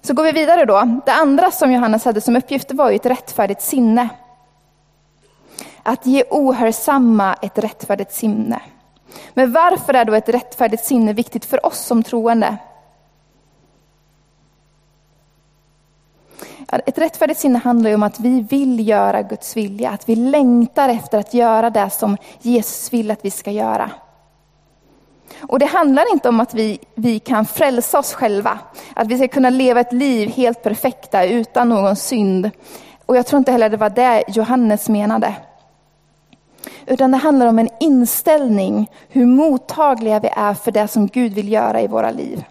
Så 0.02 0.14
går 0.14 0.24
vi 0.24 0.32
vidare 0.32 0.66
då. 0.66 1.02
Det 1.06 1.12
andra 1.12 1.52
som 1.52 1.72
Johannes 1.72 2.06
hade 2.06 2.22
som 2.22 2.36
uppgift 2.36 2.72
var 2.72 2.90
ju 2.90 2.96
ett 2.96 3.06
rättfärdigt 3.06 3.62
sinne. 3.62 4.10
Att 5.84 6.06
ge 6.06 6.24
ohörsamma 6.30 7.34
ett 7.34 7.58
rättfärdigt 7.58 8.14
sinne. 8.14 8.62
Men 9.34 9.52
varför 9.52 9.94
är 9.94 10.06
då 10.06 10.14
ett 10.14 10.30
rättfärdigt 10.30 10.86
sinne 10.86 11.14
viktigt 11.14 11.46
för 11.46 11.66
oss 11.66 11.80
som 11.80 12.04
troende? 12.04 12.58
Ett 16.86 16.98
rättfärdigt 16.98 17.40
sinne 17.40 17.60
handlar 17.60 17.90
ju 17.90 17.96
om 17.96 18.04
att 18.04 18.20
vi 18.20 18.42
vill 18.42 18.88
göra 18.88 19.22
Guds 19.22 19.58
vilja, 19.58 19.90
att 19.90 20.10
vi 20.10 20.16
längtar 20.16 20.90
efter 20.90 21.20
att 21.20 21.34
göra 21.34 21.70
det 21.70 21.90
som 21.90 22.18
Jesus 22.42 22.94
vill 22.94 23.12
att 23.12 23.26
vi 23.26 23.32
ska 23.32 23.52
göra. 23.52 23.92
Och 25.42 25.60
det 25.60 25.66
handlar 25.66 26.12
inte 26.14 26.30
om 26.30 26.40
att 26.40 26.54
vi, 26.54 26.80
vi 26.96 27.20
kan 27.20 27.46
frälsa 27.46 28.00
oss 28.00 28.14
själva, 28.14 28.60
att 28.94 29.08
vi 29.08 29.18
ska 29.18 29.28
kunna 29.28 29.50
leva 29.50 29.80
ett 29.80 29.94
liv 29.94 30.30
helt 30.30 30.64
perfekta 30.64 31.26
utan 31.26 31.70
någon 31.70 31.96
synd. 31.96 32.52
Och 33.06 33.18
jag 33.18 33.26
tror 33.26 33.38
inte 33.38 33.52
heller 33.52 33.70
det 33.70 33.78
var 33.78 33.90
det 33.90 34.24
Johannes 34.28 34.90
menade. 34.90 35.36
Utan 36.86 37.12
det 37.12 37.18
handlar 37.18 37.48
om 37.48 37.60
en 37.60 37.70
inställning, 37.80 38.90
hur 39.10 39.26
mottagliga 39.26 40.20
vi 40.20 40.30
är 40.36 40.54
för 40.54 40.72
det 40.72 40.88
som 40.88 41.08
Gud 41.08 41.34
vill 41.34 41.52
göra 41.52 41.82
i 41.82 41.88
våra 41.88 42.12
liv. 42.12 42.44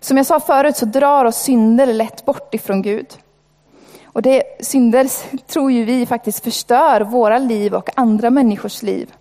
Som 0.00 0.16
jag 0.16 0.26
sa 0.26 0.40
förut 0.40 0.76
så 0.76 0.86
drar 0.86 1.24
oss 1.24 1.36
synder 1.36 1.86
lätt 1.86 2.24
bort 2.24 2.54
ifrån 2.54 2.82
Gud. 2.82 3.06
Och 4.04 4.22
det, 4.22 4.42
synder 4.60 5.08
tror 5.46 5.72
ju 5.72 5.84
vi 5.84 6.06
faktiskt 6.06 6.44
förstör 6.44 7.00
våra 7.00 7.38
liv 7.38 7.74
och 7.74 7.90
andra 7.94 8.30
människors 8.30 8.82
liv. 8.82 9.14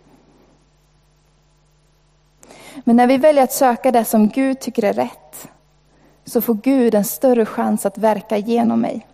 Men 2.84 2.96
när 2.96 3.08
vi 3.08 3.18
väljer 3.18 3.44
att 3.44 3.54
söka 3.54 3.92
det 3.92 4.06
som 4.06 4.28
Gud 4.28 4.60
tycker 4.60 4.84
är 4.84 4.94
rätt, 4.94 5.48
så 6.26 6.42
får 6.42 6.54
Gud 6.54 6.96
en 6.96 7.06
större 7.06 7.46
chans 7.46 7.86
att 7.86 7.98
verka 7.98 8.38
genom 8.38 8.82
mig. 8.82 9.08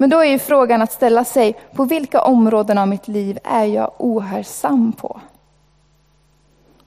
Men 0.00 0.10
då 0.10 0.18
är 0.18 0.24
ju 0.24 0.38
frågan 0.38 0.82
att 0.82 0.92
ställa 0.92 1.24
sig, 1.24 1.52
på 1.74 1.84
vilka 1.84 2.22
områden 2.22 2.78
av 2.78 2.88
mitt 2.88 3.08
liv 3.08 3.38
är 3.44 3.64
jag 3.64 3.92
ohörsam 3.98 4.92
på? 4.92 5.20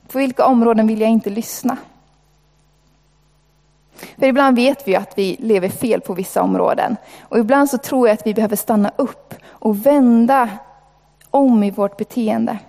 På 0.08 0.18
vilka 0.18 0.46
områden 0.46 0.88
vill 0.88 1.02
jag 1.02 1.10
inte 1.10 1.30
lyssna? 1.30 1.78
För 3.96 4.26
ibland 4.26 4.56
vet 4.56 4.88
vi 4.88 4.96
att 4.96 5.18
vi 5.18 5.36
lever 5.40 5.70
fel 5.70 6.02
på 6.02 6.14
vissa 6.14 6.42
områden. 6.42 6.96
Och 7.22 7.40
ibland 7.40 7.70
så 7.70 7.78
tror 7.78 8.08
jag 8.08 8.14
att 8.14 8.28
vi 8.28 8.34
behöver 8.34 8.56
stanna 8.56 8.92
upp 8.96 9.34
och 9.48 9.86
vända 9.86 10.50
om 11.30 11.64
i 11.64 11.72
vårt 11.72 11.98
beteende. 11.98 12.60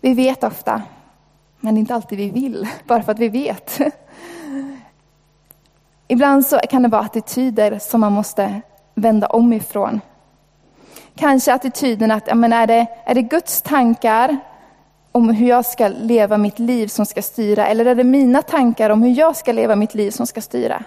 Vi 0.00 0.14
vet 0.14 0.44
ofta, 0.44 0.82
men 1.64 1.74
det 1.74 1.78
är 1.78 1.80
inte 1.80 1.94
alltid 1.94 2.18
vi 2.18 2.30
vill, 2.30 2.68
bara 2.86 3.02
för 3.02 3.12
att 3.12 3.18
vi 3.18 3.28
vet. 3.28 3.80
Ibland 6.08 6.46
så 6.46 6.58
kan 6.58 6.82
det 6.82 6.88
vara 6.88 7.02
attityder 7.02 7.78
som 7.78 8.00
man 8.00 8.12
måste 8.12 8.60
vända 8.94 9.26
om 9.26 9.52
ifrån. 9.52 10.00
Kanske 11.14 11.54
attityden 11.54 12.10
att, 12.10 12.36
men 12.36 12.52
är, 12.52 12.66
det, 12.66 12.86
är 13.04 13.14
det 13.14 13.22
Guds 13.22 13.62
tankar 13.62 14.36
om 15.12 15.28
hur 15.28 15.48
jag 15.48 15.66
ska 15.66 15.88
leva 15.88 16.38
mitt 16.38 16.58
liv 16.58 16.86
som 16.86 17.06
ska 17.06 17.22
styra? 17.22 17.66
Eller 17.66 17.86
är 17.86 17.94
det 17.94 18.04
mina 18.04 18.42
tankar 18.42 18.90
om 18.90 19.02
hur 19.02 19.12
jag 19.18 19.36
ska 19.36 19.52
leva 19.52 19.76
mitt 19.76 19.94
liv 19.94 20.10
som 20.10 20.26
ska 20.26 20.40
styra? 20.40 20.84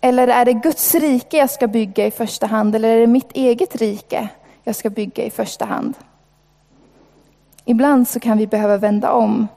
Eller 0.00 0.28
är 0.28 0.44
det 0.44 0.52
Guds 0.52 0.94
rike 0.94 1.36
jag 1.36 1.50
ska 1.50 1.66
bygga 1.66 2.06
i 2.06 2.10
första 2.10 2.46
hand? 2.46 2.74
Eller 2.74 2.96
är 2.96 3.00
det 3.00 3.06
mitt 3.06 3.32
eget 3.32 3.76
rike 3.76 4.28
jag 4.64 4.76
ska 4.76 4.90
bygga 4.90 5.24
i 5.24 5.30
första 5.30 5.64
hand? 5.64 5.94
Ibland 7.64 8.08
så 8.08 8.20
kan 8.20 8.38
vi 8.38 8.46
behöva 8.46 8.76
vända 8.76 9.12
om. 9.12 9.48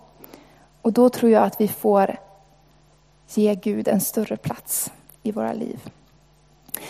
Och 0.82 0.94
då 0.94 1.10
tror 1.10 1.32
jag 1.32 1.44
att 1.44 1.62
vi 1.62 1.68
får 1.68 2.18
ge 3.34 3.56
Gud 3.56 3.88
en 3.88 4.02
större 4.02 4.38
plats 4.38 4.92
i 5.24 5.32
våra 5.32 5.54
liv. 5.54 5.90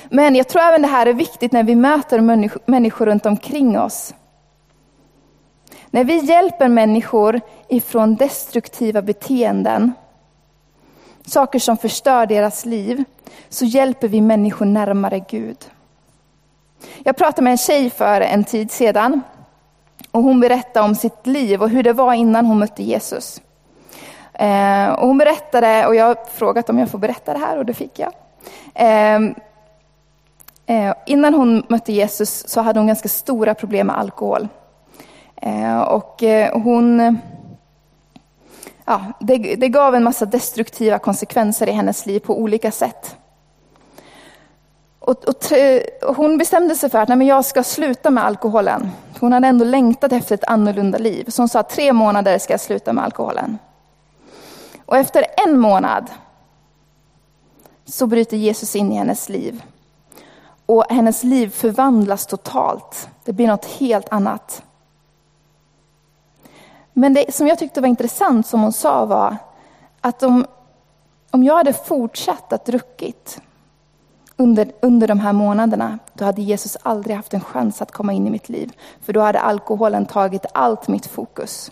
Men 0.10 0.36
jag 0.36 0.48
tror 0.48 0.62
även 0.62 0.82
det 0.82 0.88
här 0.88 1.06
är 1.06 1.14
viktigt 1.14 1.52
när 1.52 1.64
vi 1.64 1.76
möter 1.76 2.22
människor 2.66 3.06
runt 3.06 3.26
omkring 3.26 3.80
oss. 3.80 4.14
När 5.90 6.04
vi 6.04 6.26
hjälper 6.26 6.68
människor 6.68 7.42
ifrån 7.68 8.16
destruktiva 8.16 9.02
beteenden, 9.02 9.94
saker 11.26 11.60
som 11.60 11.78
förstör 11.78 12.26
deras 12.26 12.66
liv, 12.66 13.04
så 13.50 13.66
hjälper 13.66 14.08
vi 14.08 14.22
människor 14.22 14.66
närmare 14.66 15.20
Gud. 15.20 15.58
Jag 17.04 17.18
pratade 17.18 17.42
med 17.42 17.52
en 17.52 17.58
tjej 17.58 17.90
för 17.90 18.22
en 18.22 18.44
tid 18.44 18.72
sedan 18.72 19.22
och 20.16 20.24
hon 20.24 20.40
berättade 20.40 20.86
om 20.86 20.96
sitt 20.96 21.28
liv 21.28 21.62
och 21.62 21.70
hur 21.70 21.84
det 21.84 21.94
var 21.94 22.14
innan 22.14 22.46
hon 22.46 22.60
mötte 22.60 22.84
Jesus. 22.84 23.42
Eh, 24.34 24.90
och 24.90 25.08
hon 25.08 25.18
berättade, 25.18 25.88
och 25.88 25.96
jag 25.96 26.06
har 26.06 26.18
frågat 26.34 26.70
om 26.70 26.80
jag 26.80 26.90
får 26.90 26.98
berätta 26.98 27.34
det 27.34 27.40
här 27.40 27.58
och 27.58 27.66
det 27.66 27.74
fick 27.74 28.00
jag. 28.00 28.14
Eh, 28.74 29.16
eh, 30.66 30.96
innan 31.06 31.34
hon 31.34 31.64
mötte 31.68 31.94
Jesus 31.94 32.48
så 32.48 32.62
hade 32.62 32.80
hon 32.80 32.88
ganska 32.88 33.10
stora 33.10 33.54
problem 33.56 33.88
med 33.88 33.98
alkohol. 33.98 34.48
Eh, 35.36 35.82
och 35.82 36.24
eh, 36.24 36.62
hon, 36.62 37.18
ja, 38.86 39.02
det, 39.20 39.38
det 39.38 39.70
gav 39.70 39.96
en 39.96 40.04
massa 40.04 40.26
destruktiva 40.26 41.00
konsekvenser 41.00 41.70
i 41.70 41.72
hennes 41.72 42.06
liv 42.06 42.20
på 42.20 42.40
olika 42.40 42.72
sätt. 42.72 43.16
Och, 45.00 45.24
och, 45.28 45.36
och, 46.10 46.16
hon 46.16 46.38
bestämde 46.38 46.76
sig 46.76 46.90
för 46.90 47.00
att 47.00 47.08
nej, 47.08 47.18
men 47.18 47.28
jag 47.28 47.46
ska 47.46 47.64
sluta 47.64 48.10
med 48.10 48.26
alkoholen. 48.26 48.92
Hon 49.20 49.34
hade 49.34 49.48
ändå 49.48 49.66
längtat 49.66 50.12
efter 50.12 50.36
ett 50.36 50.44
annorlunda 50.48 50.98
liv. 50.98 51.26
Så 51.30 51.42
hon 51.42 51.50
sa 51.50 51.64
tre 51.64 51.94
månader 51.94 52.40
ska 52.40 52.54
jag 52.54 52.62
sluta 52.62 52.94
med 52.94 53.04
alkoholen. 53.04 53.58
Och 54.86 54.98
efter 54.98 55.26
en 55.46 55.60
månad 55.60 56.10
så 57.86 58.08
bryter 58.08 58.38
Jesus 58.38 58.76
in 58.76 58.92
i 58.92 58.96
hennes 58.96 59.30
liv. 59.30 59.64
Och 60.66 60.86
hennes 60.90 61.24
liv 61.24 61.50
förvandlas 61.50 62.26
totalt. 62.26 63.10
Det 63.24 63.34
blir 63.34 63.48
något 63.48 63.66
helt 63.66 64.10
annat. 64.10 64.64
Men 66.94 67.14
det 67.14 67.36
som 67.36 67.48
jag 67.48 67.60
tyckte 67.60 67.82
var 67.82 67.88
intressant 67.88 68.48
som 68.48 68.62
hon 68.62 68.74
sa 68.74 69.06
var 69.06 69.38
att 70.02 70.24
om, 70.24 70.46
om 71.32 71.44
jag 71.44 71.58
hade 71.58 71.74
fortsatt 71.74 72.54
att 72.54 72.66
druckit 72.66 73.42
under, 74.38 74.72
under 74.82 75.08
de 75.08 75.20
här 75.20 75.34
månaderna, 75.34 76.00
då 76.14 76.26
hade 76.26 76.42
Jesus 76.42 76.78
aldrig 76.82 77.16
haft 77.16 77.34
en 77.34 77.42
chans 77.42 77.82
att 77.82 77.92
komma 77.92 78.14
in 78.14 78.28
i 78.28 78.30
mitt 78.30 78.50
liv. 78.50 78.72
För 79.02 79.14
då 79.14 79.22
hade 79.22 79.40
alkoholen 79.40 80.06
tagit 80.06 80.46
allt 80.54 80.88
mitt 80.88 81.06
fokus. 81.06 81.72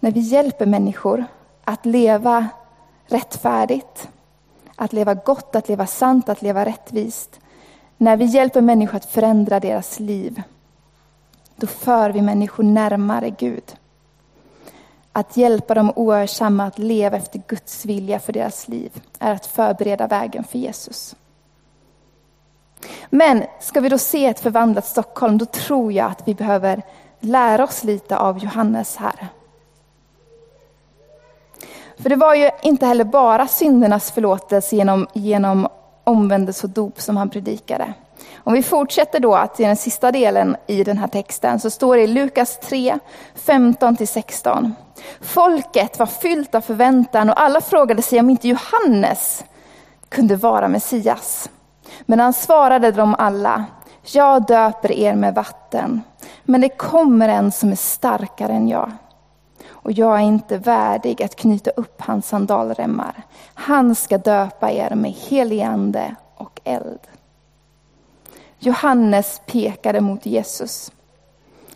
När 0.00 0.10
vi 0.10 0.20
hjälper 0.20 0.66
människor 0.66 1.24
att 1.64 1.86
leva 1.86 2.48
rättfärdigt, 3.06 4.08
att 4.76 4.92
leva 4.92 5.14
gott, 5.14 5.56
att 5.56 5.68
leva 5.68 5.86
sant, 5.86 6.28
att 6.28 6.42
leva 6.42 6.64
rättvist. 6.64 7.40
När 7.96 8.16
vi 8.16 8.24
hjälper 8.24 8.60
människor 8.60 8.96
att 8.96 9.04
förändra 9.04 9.60
deras 9.60 10.00
liv, 10.00 10.42
då 11.56 11.66
för 11.66 12.10
vi 12.10 12.22
människor 12.22 12.64
närmare 12.64 13.30
Gud. 13.30 13.76
Att 15.16 15.36
hjälpa 15.36 15.74
de 15.74 15.92
oersamma 15.96 16.64
att 16.66 16.78
leva 16.78 17.16
efter 17.16 17.42
Guds 17.46 17.84
vilja 17.84 18.18
för 18.18 18.32
deras 18.32 18.68
liv 18.68 18.92
är 19.18 19.32
att 19.32 19.46
förbereda 19.46 20.06
vägen 20.06 20.44
för 20.44 20.58
Jesus. 20.58 21.16
Men 23.10 23.44
ska 23.60 23.80
vi 23.80 23.88
då 23.88 23.98
se 23.98 24.26
ett 24.26 24.40
förvandlat 24.40 24.86
Stockholm, 24.86 25.38
då 25.38 25.44
tror 25.44 25.92
jag 25.92 26.10
att 26.10 26.28
vi 26.28 26.34
behöver 26.34 26.82
lära 27.20 27.64
oss 27.64 27.84
lite 27.84 28.16
av 28.16 28.38
Johannes 28.38 28.96
här. 28.96 29.28
För 31.96 32.08
det 32.08 32.16
var 32.16 32.34
ju 32.34 32.50
inte 32.62 32.86
heller 32.86 33.04
bara 33.04 33.46
syndernas 33.46 34.10
förlåtelse 34.10 34.76
genom, 34.76 35.06
genom 35.12 35.68
omvändelse 36.04 36.66
och 36.66 36.70
dop 36.70 37.00
som 37.00 37.16
han 37.16 37.30
predikade. 37.30 37.94
Om 38.36 38.52
vi 38.52 38.62
fortsätter 38.62 39.20
då 39.20 39.34
att 39.34 39.60
i 39.60 39.64
den 39.64 39.76
sista 39.76 40.12
delen 40.12 40.56
i 40.66 40.84
den 40.84 40.98
här 40.98 41.08
texten 41.08 41.60
så 41.60 41.70
står 41.70 41.96
det 41.96 42.02
i 42.02 42.06
Lukas 42.06 42.58
3, 42.60 42.98
15-16. 43.46 44.72
Folket 45.20 45.98
var 45.98 46.06
fyllt 46.06 46.54
av 46.54 46.60
förväntan 46.60 47.30
och 47.30 47.40
alla 47.40 47.60
frågade 47.60 48.02
sig 48.02 48.20
om 48.20 48.30
inte 48.30 48.48
Johannes 48.48 49.44
kunde 50.08 50.36
vara 50.36 50.68
Messias. 50.68 51.50
Men 52.06 52.20
han 52.20 52.32
svarade 52.32 52.90
dem 52.90 53.14
alla, 53.18 53.64
jag 54.02 54.46
döper 54.46 54.92
er 54.92 55.14
med 55.14 55.34
vatten, 55.34 56.02
men 56.44 56.60
det 56.60 56.68
kommer 56.68 57.28
en 57.28 57.52
som 57.52 57.72
är 57.72 57.76
starkare 57.76 58.52
än 58.52 58.68
jag. 58.68 58.92
Och 59.84 59.92
jag 59.92 60.16
är 60.16 60.22
inte 60.22 60.58
värdig 60.58 61.22
att 61.22 61.36
knyta 61.36 61.70
upp 61.70 62.00
hans 62.00 62.28
sandalremmar. 62.28 63.22
Han 63.54 63.94
ska 63.94 64.18
döpa 64.18 64.70
er 64.72 64.94
med 64.94 65.10
helig 65.10 65.62
ande 65.62 66.14
och 66.34 66.60
eld. 66.64 67.00
Johannes 68.58 69.40
pekade 69.46 70.00
mot 70.00 70.26
Jesus. 70.26 70.92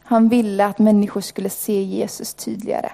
Han 0.03 0.29
ville 0.29 0.67
att 0.67 0.79
människor 0.79 1.21
skulle 1.21 1.51
se 1.51 1.83
Jesus 1.83 2.35
tydligare. 2.35 2.91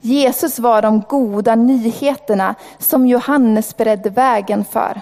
Jesus 0.00 0.58
var 0.58 0.82
de 0.82 1.02
goda 1.08 1.54
nyheterna 1.54 2.54
som 2.78 3.06
Johannes 3.06 3.76
beredde 3.76 4.10
vägen 4.10 4.64
för. 4.64 5.00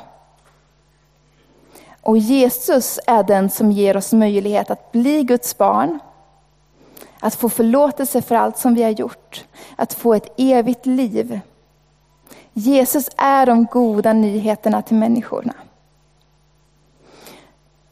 Och 2.01 2.19
Jesus 2.19 3.01
är 3.07 3.23
den 3.23 3.51
som 3.51 3.73
ger 3.73 3.97
oss 3.97 4.13
möjlighet 4.13 4.71
att 4.71 4.93
bli 4.93 5.23
Guds 5.23 5.59
barn, 5.59 5.99
att 7.21 7.35
få 7.35 7.49
förlåtelse 7.49 8.23
för 8.23 8.35
allt 8.35 8.59
som 8.59 8.75
vi 8.75 8.83
har 8.83 8.91
gjort, 8.91 9.45
att 9.77 9.95
få 9.95 10.15
ett 10.15 10.35
evigt 10.37 10.87
liv. 10.87 11.41
Jesus 12.53 13.09
är 13.17 13.47
de 13.47 13.65
goda 13.65 14.13
nyheterna 14.13 14.83
till 14.83 14.97
människorna. 14.97 15.55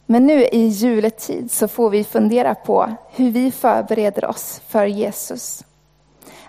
Men 0.05 0.27
nu 0.27 0.45
i 0.45 0.67
juletid 0.67 1.51
så 1.51 1.67
får 1.67 1.89
vi 1.89 2.03
fundera 2.03 2.55
på 2.55 2.89
hur 3.11 3.31
vi 3.31 3.51
förbereder 3.51 4.25
oss 4.25 4.61
för 4.67 4.85
Jesus. 4.85 5.63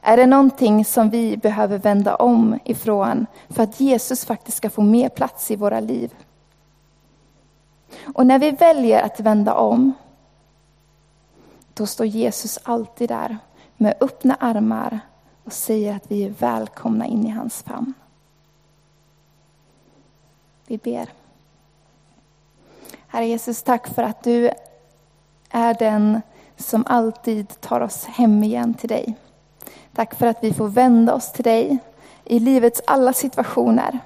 Är 0.08 0.16
det 0.16 0.26
någonting 0.26 0.84
som 0.84 1.10
vi 1.10 1.36
behöver 1.36 1.78
vända 1.78 2.14
om 2.14 2.58
ifrån 2.64 3.26
för 3.48 3.62
att 3.62 3.80
Jesus 3.80 4.24
faktiskt 4.24 4.56
ska 4.56 4.70
få 4.70 4.82
mer 4.82 5.08
plats 5.08 5.50
i 5.50 5.56
våra 5.56 5.80
liv? 5.80 6.14
Och 8.14 8.26
när 8.26 8.38
vi 8.38 8.50
väljer 8.50 9.02
att 9.02 9.20
vända 9.20 9.54
om, 9.54 9.92
då 11.74 11.86
står 11.86 12.06
Jesus 12.06 12.58
alltid 12.62 13.08
där 13.08 13.38
med 13.76 13.94
öppna 14.00 14.34
armar 14.34 15.00
och 15.44 15.52
säger 15.52 15.96
att 15.96 16.10
vi 16.10 16.24
är 16.24 16.30
välkomna 16.30 17.06
in 17.06 17.26
i 17.26 17.30
hans 17.30 17.62
famn. 17.62 17.94
Vi 20.66 20.78
ber. 20.78 21.08
Herre 23.06 23.26
Jesus, 23.26 23.62
tack 23.62 23.94
för 23.94 24.02
att 24.02 24.22
du 24.22 24.50
är 25.50 25.74
den 25.74 26.22
som 26.56 26.84
alltid 26.86 27.60
tar 27.60 27.80
oss 27.80 28.04
hem 28.04 28.44
igen 28.44 28.74
till 28.74 28.88
dig. 28.88 29.16
Tack 29.96 30.14
för 30.14 30.26
att 30.26 30.44
vi 30.44 30.52
får 30.52 30.68
vända 30.68 31.14
oss 31.14 31.32
till 31.32 31.44
dig 31.44 31.78
i 32.24 32.38
livets 32.38 32.82
alla 32.86 33.12
situationer. 33.12 33.98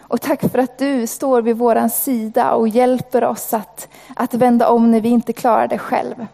Och 0.00 0.20
tack 0.20 0.40
för 0.40 0.58
att 0.58 0.78
du 0.78 1.06
står 1.06 1.42
vid 1.42 1.56
vår 1.56 1.88
sida 1.88 2.52
och 2.52 2.68
hjälper 2.68 3.24
oss 3.24 3.54
att, 3.54 3.88
att 4.16 4.34
vända 4.34 4.68
om 4.68 4.90
när 4.90 5.00
vi 5.00 5.08
inte 5.08 5.32
klarar 5.32 5.68
det 5.68 5.78
själv. 5.78 6.26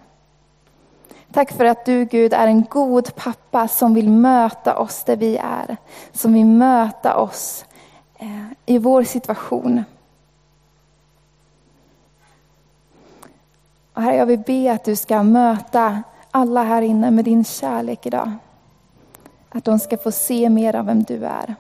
Tack 1.32 1.52
för 1.52 1.64
att 1.64 1.84
du 1.84 2.04
Gud 2.04 2.32
är 2.32 2.46
en 2.46 2.64
god 2.64 3.14
pappa 3.16 3.68
som 3.68 3.94
vill 3.94 4.10
möta 4.10 4.78
oss 4.78 5.04
där 5.04 5.16
vi 5.16 5.36
är. 5.36 5.76
Som 6.12 6.32
vill 6.32 6.46
möta 6.46 7.16
oss 7.16 7.64
eh, 8.18 8.46
i 8.66 8.78
vår 8.78 9.02
situation. 9.04 9.84
Och 13.92 14.02
herre, 14.02 14.16
jag 14.16 14.26
vill 14.26 14.42
be 14.46 14.72
att 14.72 14.84
du 14.84 14.96
ska 14.96 15.22
möta 15.22 16.02
alla 16.30 16.62
här 16.62 16.82
inne 16.82 17.10
med 17.10 17.24
din 17.24 17.44
kärlek 17.44 18.06
idag. 18.06 18.32
Att 19.48 19.64
de 19.64 19.78
ska 19.78 19.96
få 19.96 20.12
se 20.12 20.50
mer 20.50 20.76
av 20.76 20.86
vem 20.86 21.02
du 21.02 21.24
är. 21.24 21.54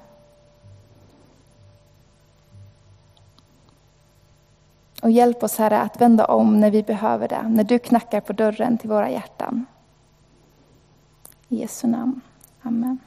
Och 5.02 5.10
hjälp 5.10 5.42
oss 5.42 5.58
Herre 5.58 5.80
att 5.80 6.00
vända 6.00 6.24
om 6.24 6.60
när 6.60 6.70
vi 6.70 6.82
behöver 6.82 7.28
det, 7.28 7.48
när 7.48 7.64
du 7.64 7.78
knackar 7.78 8.20
på 8.20 8.32
dörren 8.32 8.78
till 8.78 8.90
våra 8.90 9.10
hjärtan. 9.10 9.66
I 11.48 11.56
Jesu 11.56 11.86
namn. 11.86 12.20
Amen. 12.62 12.98